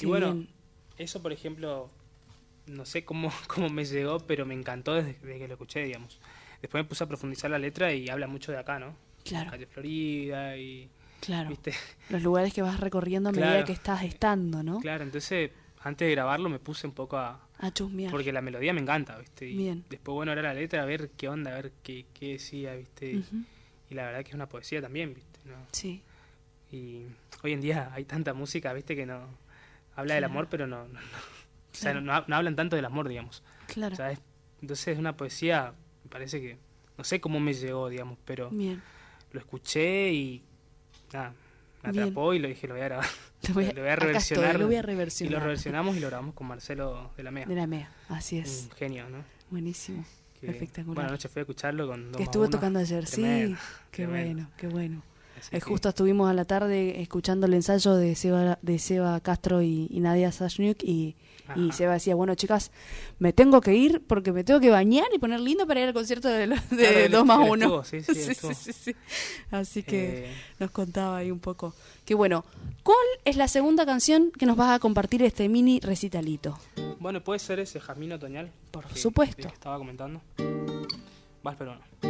[0.00, 0.48] qué y bueno, bien.
[0.96, 1.90] eso por ejemplo,
[2.66, 6.20] no sé cómo, cómo me llegó, pero me encantó desde, desde que lo escuché, digamos.
[6.60, 8.94] Después me puse a profundizar la letra y habla mucho de acá, ¿no?
[9.24, 10.90] Claro, Calle Florida y,
[11.20, 11.50] claro.
[11.50, 11.72] ¿viste?
[12.08, 14.80] Los lugares que vas recorriendo a medida que estás estando, ¿no?
[14.80, 15.50] Claro, entonces
[15.82, 17.48] antes de grabarlo me puse un poco a...
[17.58, 18.10] A chusmear.
[18.10, 19.48] Porque la melodía me encanta, ¿viste?
[19.48, 19.84] Y Bien.
[19.88, 23.22] después, bueno, era la letra, a ver qué onda, a ver qué, qué decía, ¿viste?
[23.90, 25.40] Y la verdad que es una poesía también, ¿viste?
[25.44, 25.56] ¿No?
[25.72, 26.02] Sí,
[26.70, 27.06] Y
[27.42, 28.94] hoy en día hay tanta música, ¿viste?
[28.94, 29.26] Que no...
[30.00, 30.84] Habla del amor, pero no...
[30.88, 31.00] no- no-
[31.72, 33.42] O sea, no, no- hablan tanto del amor, digamos.
[33.66, 33.92] claro.
[33.94, 34.20] O sea, es-
[34.60, 35.72] entonces es una poesía,
[36.04, 36.58] me parece que...
[36.98, 38.82] No sé cómo me llegó, digamos, pero Bien.
[39.32, 40.42] lo escuché y...
[41.12, 41.32] Nada,
[41.82, 42.04] me Bien.
[42.04, 43.06] atrapó y lo dije, lo voy a grabar.
[43.48, 44.58] Lo voy a- lo voy a acá estoy, reversionar.
[44.60, 45.32] lo voy a Y reversionar.
[45.32, 47.46] lo reversionamos y lo grabamos con Marcelo de la MEA.
[47.46, 48.68] De la MEA, así es.
[48.70, 49.24] Un genio, ¿no?
[49.50, 50.04] Buenísimo.
[50.38, 50.94] Que, Espectacular.
[50.94, 53.22] Bueno, anoche fui a escucharlo con que estuvo tocando ayer, sí.
[53.22, 53.58] Tremendo,
[53.90, 54.34] Qué tremendo.
[54.42, 55.02] bueno, qué bueno.
[55.40, 59.18] Así Eh, que- justo estuvimos a la tarde escuchando el ensayo de Seba, de Seba
[59.20, 61.16] Castro y, y Nadia Sashniuk y.
[61.72, 62.70] Seba decía, bueno chicas,
[63.18, 65.92] me tengo que ir porque me tengo que bañar y poner lindo para ir al
[65.94, 67.64] concierto de, lo- de Claro, él- 2 más él 1.
[67.64, 68.54] estuvo, sí, sí, él estuvo.
[68.54, 68.94] sí, sí.
[69.50, 71.74] Así que Eh, nos contaba ahí un poco.
[72.04, 72.44] Qué bueno.
[72.84, 76.56] ¿Cuál es la segunda canción que nos vas a compartir este mini recitalito?
[77.00, 78.52] Bueno, puede ser ese Jazmín Otoñal.
[78.70, 79.48] Por que- supuesto.
[79.48, 80.20] que estaba comentando.
[81.42, 82.09] Vas, pero no.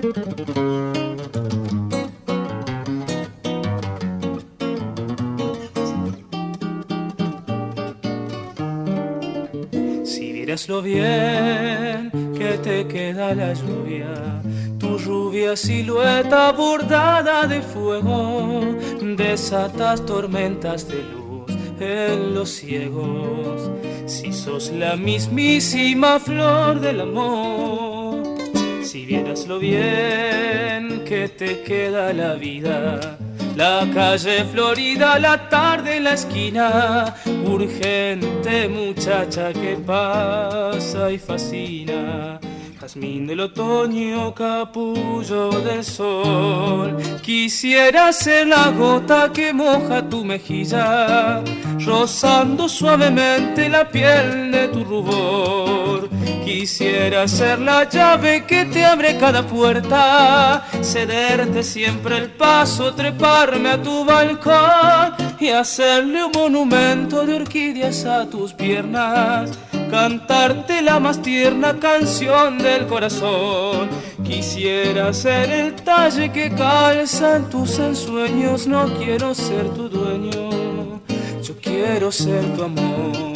[0.00, 0.06] Si
[10.32, 14.40] vieras lo bien que te queda la lluvia,
[14.78, 18.62] tu rubia silueta bordada de fuego,
[19.02, 21.20] desatas tormentas de luz
[21.78, 23.70] en los ciegos.
[24.06, 27.69] Si sos la mismísima flor del amor,
[28.90, 33.16] si vieras lo bien que te queda la vida.
[33.54, 37.14] La calle Florida, la tarde en la esquina,
[37.44, 42.40] urgente muchacha que pasa y fascina.
[42.80, 46.96] Jazmín del otoño, capullo del sol.
[47.22, 51.40] Quisiera ser la gota que moja tu mejilla,
[51.84, 56.08] rozando suavemente la piel de tu rubor.
[56.44, 63.82] Quisiera ser la llave que te abre cada puerta, cederte siempre el paso, treparme a
[63.82, 69.50] tu balcón y hacerle un monumento de orquídeas a tus piernas,
[69.90, 73.88] cantarte la más tierna canción del corazón.
[74.24, 80.50] Quisiera ser el talle que calza en tus ensueños, no quiero ser tu dueño,
[81.70, 83.30] quiero ser tu amor.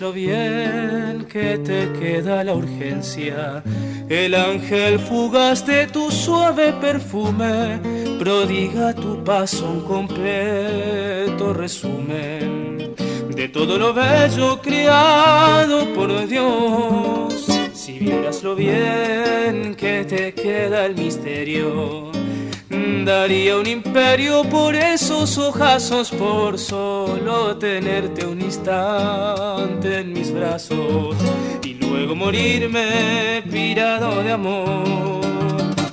[0.00, 3.62] Lo bien que te queda la urgencia,
[4.08, 12.94] el ángel fugaz de tu suave perfume prodiga tu paso un completo resumen
[13.34, 17.46] de todo lo bello creado por Dios.
[17.72, 22.12] Si vieras lo bien que te queda el misterio,
[23.06, 31.16] daría un imperio por esos ojazos, por solo tenerte un instante en mis brazos
[31.64, 35.29] y luego morirme pirado de amor.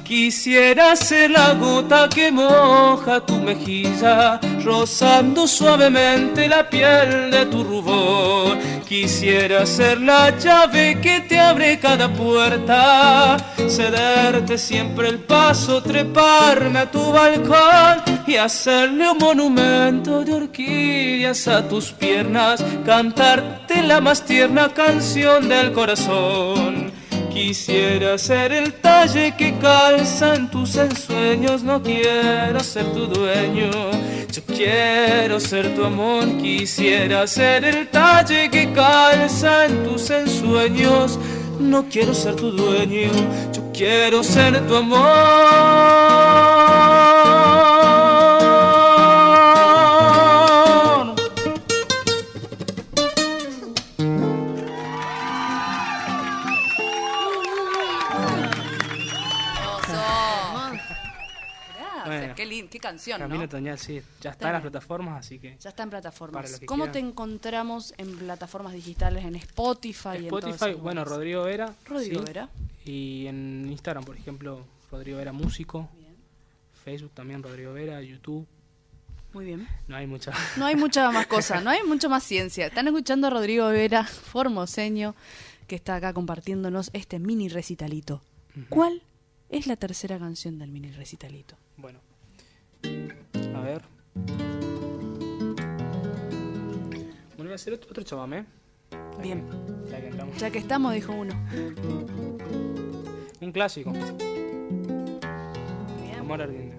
[0.08, 8.58] Quisiera ser la gota que moja tu mejilla, rozando suavemente la piel de tu rubor.
[8.88, 13.36] Quisiera ser la llave que te abre cada puerta,
[13.68, 21.68] cederte siempre el paso, treparme a tu balcón y hacerle un monumento de orquídeas a
[21.68, 26.87] tus piernas, cantarte la más tierna canción del corazón.
[27.38, 33.70] Quisiera ser el talle que calza en tus ensueños, no quiero ser tu dueño,
[34.32, 36.26] yo quiero ser tu amor.
[36.42, 41.20] Quisiera ser el talle que calza en tus ensueños,
[41.60, 43.12] no quiero ser tu dueño,
[43.54, 44.98] yo quiero ser tu amor.
[62.20, 62.36] Bueno.
[62.36, 63.45] qué, qué canción, Camino ¿no?
[63.45, 64.72] Otoñal, sí, ya está Está en las bien.
[64.72, 66.61] plataformas, así que Ya está en plataformas.
[66.65, 66.91] ¿Cómo quieran.
[66.93, 70.09] te encontramos en plataformas digitales, en Spotify?
[70.13, 71.03] y en Spotify, esos bueno?
[71.05, 71.74] Rodrigo Vera.
[71.86, 72.26] Rodrigo sí.
[72.26, 72.49] Vera.
[72.86, 75.89] Y en Instagram, por ejemplo, Rodrigo Vera Músico.
[76.84, 78.01] Facebook también, Rodrigo Vera.
[78.01, 78.47] YouTube.
[79.34, 79.68] Muy bien.
[79.88, 80.32] No hay mucha.
[80.55, 82.68] No hay mucha más cosa, no hay mucha más ciencia.
[82.68, 85.13] Están escuchando a Rodrigo Vera, formoseño,
[85.68, 88.22] que está acá compartiéndonos este mini recitalito.
[88.70, 89.03] ¿Cuál
[89.49, 91.57] es la tercera canción del mini recitalito?
[91.78, 92.00] Bueno.
[93.56, 93.82] A ver.
[97.36, 98.46] Bueno, voy a hacer otro, otro chamamé.
[98.92, 99.46] Ya Bien.
[99.86, 100.12] que- ya que.
[100.40, 101.34] Ya que estamos, dijo uno.
[103.42, 103.92] Un clásico.
[103.92, 104.18] Bien.
[106.20, 106.76] Amor ardiente.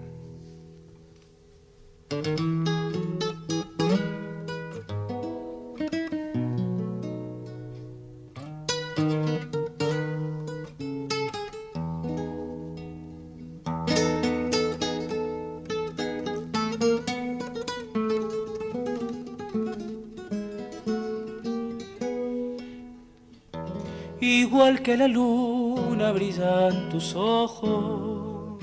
[24.99, 28.61] La luna brillan tus ojos,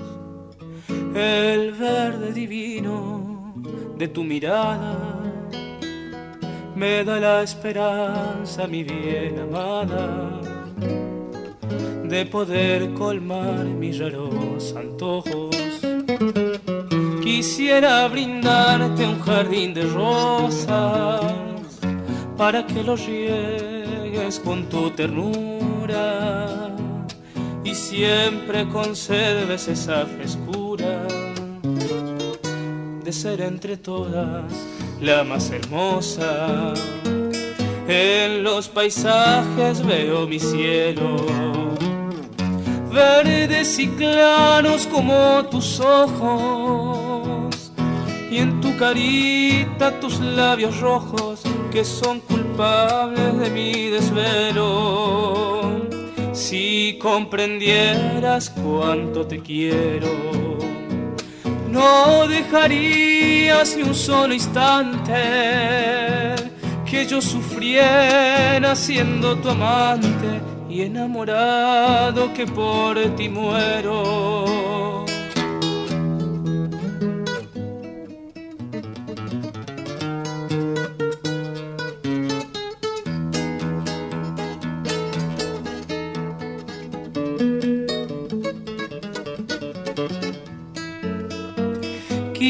[1.14, 3.54] el verde divino
[3.96, 4.98] de tu mirada
[6.74, 10.38] me da la esperanza, mi bien amada,
[12.04, 15.56] de poder colmar mis raros antojos.
[17.22, 21.22] Quisiera brindarte un jardín de rosas
[22.36, 25.55] para que los riegues con tu ternura
[27.64, 31.06] y siempre conserves esa frescura
[33.04, 34.52] de ser entre todas
[35.00, 36.74] la más hermosa.
[37.88, 41.16] En los paisajes veo mi cielo,
[42.92, 47.70] verdes y claros como tus ojos,
[48.28, 55.55] y en tu carita tus labios rojos que son culpables de mi desvelo.
[56.48, 60.06] Si comprendieras cuánto te quiero
[61.68, 65.12] no dejarías ni un solo instante
[66.88, 70.40] que yo sufriera siendo tu amante
[70.70, 74.75] y enamorado que por ti muero.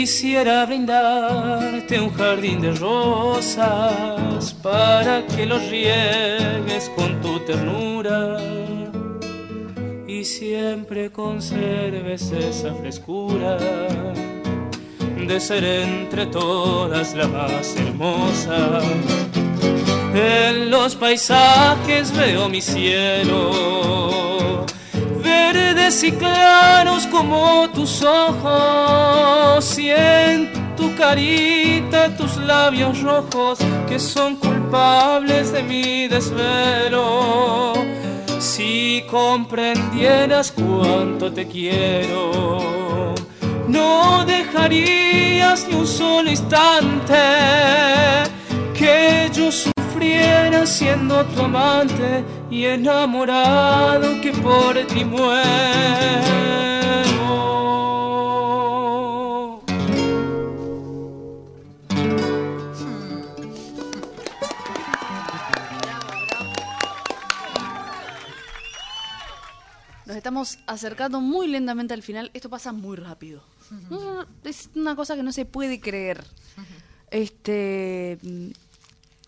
[0.07, 8.37] Quisiera brindarte un jardín de rosas para que los riegues con tu ternura
[10.07, 13.59] y siempre conserves esa frescura
[15.27, 18.79] de ser entre todas la más hermosa.
[20.15, 24.26] En los paisajes veo mi cielo
[25.87, 35.53] y claros como tus ojos y en tu carita tus labios rojos que son culpables
[35.53, 37.75] de mi desvelo.
[38.41, 43.15] Si comprendieras cuánto te quiero,
[43.69, 47.15] no dejarías ni un solo instante
[48.75, 49.53] que yo
[49.97, 55.47] sufriera siendo tu amante y enamorado que por ti muero.
[70.05, 72.31] Nos estamos acercando muy lentamente al final.
[72.35, 73.43] Esto pasa muy rápido.
[74.45, 76.23] Es una cosa que no se puede creer.
[77.11, 78.19] Este,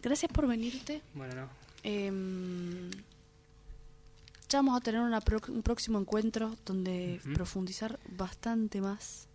[0.03, 1.03] gracias por venirte.
[1.15, 1.49] Bueno, no.
[1.83, 2.91] Em,
[4.49, 9.27] ya vamos a tener una pro- un próximo encuentro donde profundizar bastante más.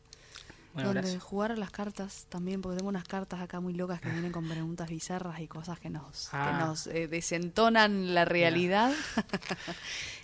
[0.74, 1.22] Bueno, donde gracias.
[1.24, 4.50] jugar a las cartas también, porque tengo unas cartas acá muy locas que vienen con
[4.50, 6.64] preguntas bizarras y cosas que nos, que Ah.
[6.66, 8.92] nos eh, desentonan la realidad.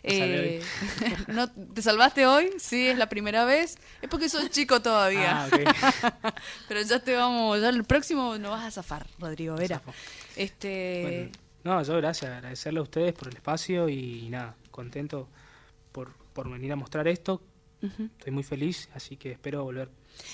[0.01, 0.63] Eh,
[1.27, 2.51] ¿no, ¿Te salvaste hoy?
[2.57, 3.77] Sí, es la primera vez.
[4.01, 5.45] Es porque sos chico todavía.
[5.51, 6.33] Ah.
[6.69, 9.81] Pero ya te vamos, ya el próximo no vas a zafar, Rodrigo Vera.
[10.39, 11.31] Este, Bueno,
[11.65, 15.27] no, yo gracias, agradecerle a ustedes por el espacio y nada, contento
[15.91, 17.41] por, por venir a mostrar esto.
[17.81, 19.89] Estoy muy feliz, así que espero volver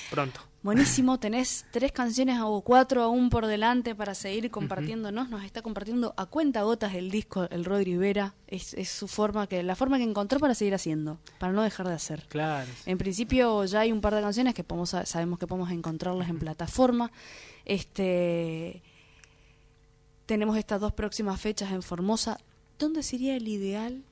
[0.10, 0.40] pronto.
[0.64, 5.30] Buenísimo, tenés tres canciones o cuatro aún por delante para seguir compartiéndonos.
[5.30, 8.34] Nos está compartiendo a cuenta gotas el disco el Rodri Vera.
[8.48, 11.88] Es, es su forma que, la forma que encontró para seguir haciendo, para no dejar
[11.88, 12.26] de hacer.
[12.30, 12.70] Claro.
[12.88, 16.40] En principio ya hay un par de canciones que podemos, sabemos que podemos encontrarlas en
[16.40, 17.12] plataforma.
[17.64, 18.82] Este
[20.26, 22.40] tenemos estas dos próximas fechas en Formosa.
[22.80, 24.04] ¿Dónde sería el ideal?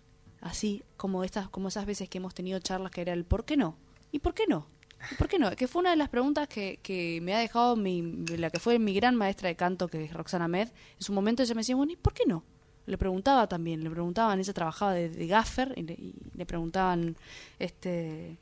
[0.41, 3.57] Así como estas, como esas veces que hemos tenido charlas que era el ¿por qué
[3.57, 3.77] no?
[4.11, 4.67] ¿Y por qué no?
[5.11, 5.51] ¿Y por qué no?
[5.51, 8.01] Que fue una de las preguntas que, que me ha dejado mi,
[8.37, 10.69] la que fue mi gran maestra de canto, que es Roxana Med.
[10.69, 12.43] En su momento ella me decía, bueno, ¿y por qué no?
[12.85, 17.15] Le preguntaba también, le preguntaban, ella trabajaba de, de gaffer y le, y le preguntaban,
[17.59, 18.37] este,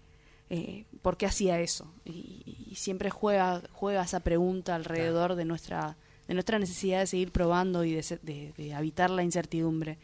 [0.50, 1.92] eh, por qué hacía eso.
[2.06, 5.96] Y, y siempre juega, juega esa pregunta alrededor de nuestra,
[6.32, 9.98] de nuestra necesidad de seguir probando y de, de- de habitar la incertidumbre.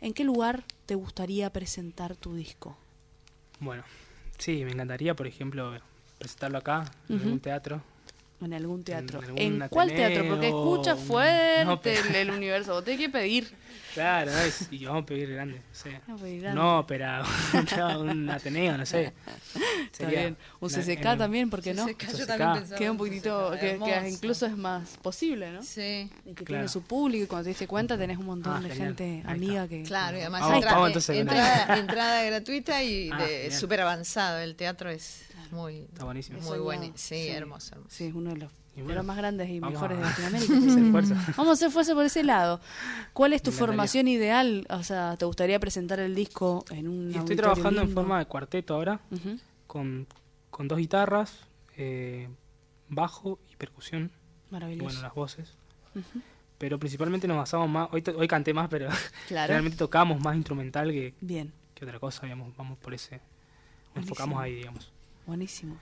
[0.00, 2.76] ¿En qué lugar te gustaría presentar tu disco?
[3.58, 3.82] Bueno,
[4.38, 5.76] sí, me encantaría, por ejemplo,
[6.18, 7.82] presentarlo acá, en un teatro.
[8.42, 9.20] En algún teatro.
[9.20, 10.26] algún ¿En cuál teatro?
[10.28, 12.72] Porque escucha fuerte no, pero- el, el universo.
[12.74, 13.50] Vos tenés que pedir.
[13.94, 14.38] Claro, ¿no?
[14.38, 16.00] Es- y vamos a pedir grande, no sé.
[16.06, 16.60] Vamos a pedir grande.
[16.60, 17.06] No, pero
[18.00, 19.12] un Ateneo, no sé.
[19.92, 20.36] Está bien.
[20.60, 21.86] Un CCK en- también, ¿por qué no?
[21.86, 22.26] CCK, yo CCK.
[22.26, 25.62] también pensaba Queda un poquitito, CCK, que, incluso es más posible, ¿no?
[25.64, 26.08] Sí.
[26.24, 26.68] Y que tiene Claro.
[26.68, 28.96] su público y cuando te diste cuenta tenés un montón Ah, de genial.
[28.96, 29.82] gente amiga que...
[29.82, 33.18] Claro, y además Vamos, entra- vamos entonces con entrada, entrada gratuita y Ah,
[33.50, 34.38] súper avanzado.
[34.38, 36.40] El teatro es muy, Está buenísimo.
[36.40, 36.92] muy bueno.
[36.94, 37.94] Sí, hermoso, hermoso.
[37.94, 40.08] Sí, es uno de los, Y de los más grandes y vamos mejores de a-
[40.08, 40.54] Latinoamérica.
[40.72, 41.14] Hacer fuerza.
[41.36, 42.60] Vamos a hacer fuerza por ese lado.
[43.12, 44.66] ¿Cuál es tu formación ideal?
[44.70, 48.26] O sea, ¿te gustaría presentar el disco en un Y estoy trabajando en forma de
[48.26, 49.00] cuarteto ahora,
[49.66, 50.06] con,
[50.50, 51.38] con dos guitarras,
[51.76, 52.28] eh,
[52.88, 54.10] bajo y percusión,
[54.48, 54.84] y Maravilloso.
[54.84, 55.54] bueno, las voces.
[56.58, 58.88] Pero principalmente nos basamos más, hoy, hoy canté más, pero
[59.28, 59.48] Claro.
[59.48, 63.20] realmente tocamos más instrumental que, Bien, que otra cosa, digamos, vamos por ese,
[63.94, 64.92] nos enfocamos ahí, digamos.
[65.30, 65.76] Buenísimo.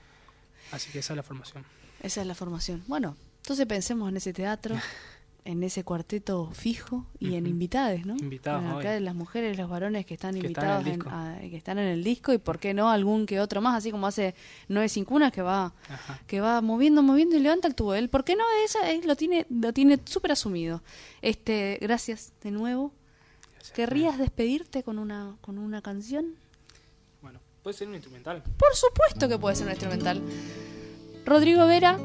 [0.71, 1.65] Así que esa es la formación.
[2.03, 2.83] Esa es la formación.
[2.87, 4.75] Bueno, entonces pensemos en ese teatro,
[5.45, 8.15] en ese cuarteto fijo y en invitades, ¿no?
[8.17, 11.79] Invitados, Bueno, acá las mujeres, los varones que están Que invitados, en- a- que están
[11.79, 14.35] en el disco y por qué no algún que otro más, así como hace
[14.67, 16.19] Nueve Cincunas que va Ajá.
[16.27, 17.95] que va moviendo, moviendo y levanta el tubo.
[17.95, 18.43] Él, ¿por qué no?
[18.63, 20.83] Esa, él lo tiene lo tiene súper asumido.
[21.23, 22.93] Este, gracias de nuevo.
[23.53, 23.73] Gracias.
[23.75, 26.35] ¿Querrías despedirte con una con una canción?
[27.63, 28.43] Puede ser un instrumental.
[28.57, 30.21] Por supuesto que puede ser un instrumental.
[31.25, 31.97] Rodrigo Vera,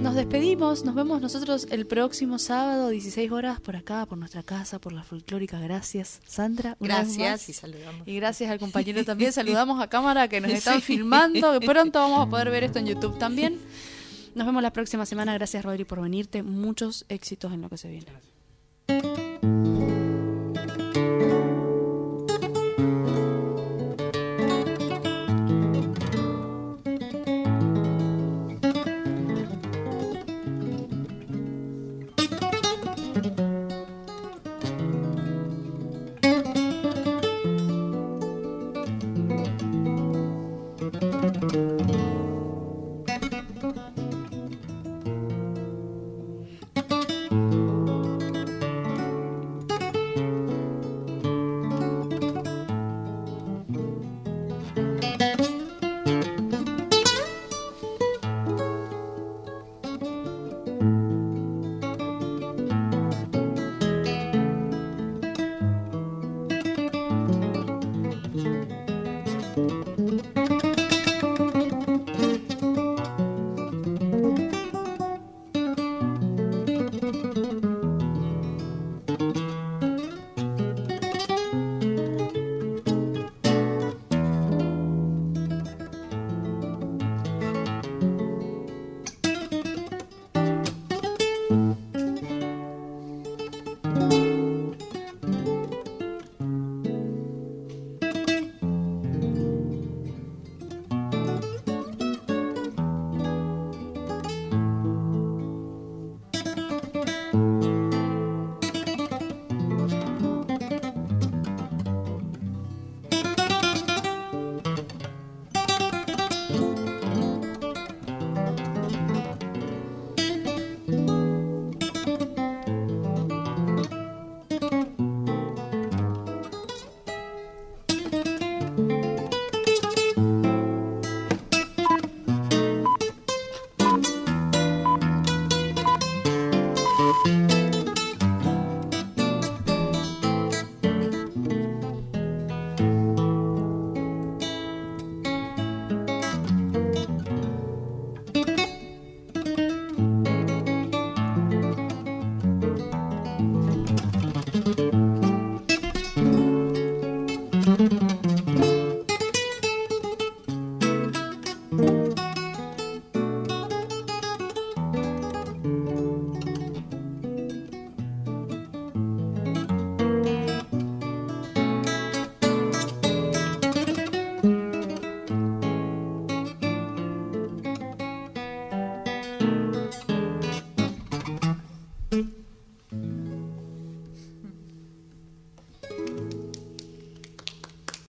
[0.00, 0.84] nos despedimos.
[0.84, 5.02] Nos vemos nosotros el próximo sábado, 16 horas, por acá, por nuestra casa, por la
[5.02, 5.58] folclórica.
[5.58, 6.76] Gracias, Sandra.
[6.80, 8.06] Gracias y saludamos.
[8.06, 9.32] Y gracias al compañero también.
[9.34, 11.58] Saludamos a cámara que nos están filmando.
[11.58, 13.60] Que pronto vamos a poder ver esto en YouTube también.
[14.34, 15.34] Nos vemos la próxima semana.
[15.34, 16.42] Gracias, Rodri, por venirte.
[16.42, 18.06] Muchos éxitos en lo que se viene.
[18.86, 19.33] Thank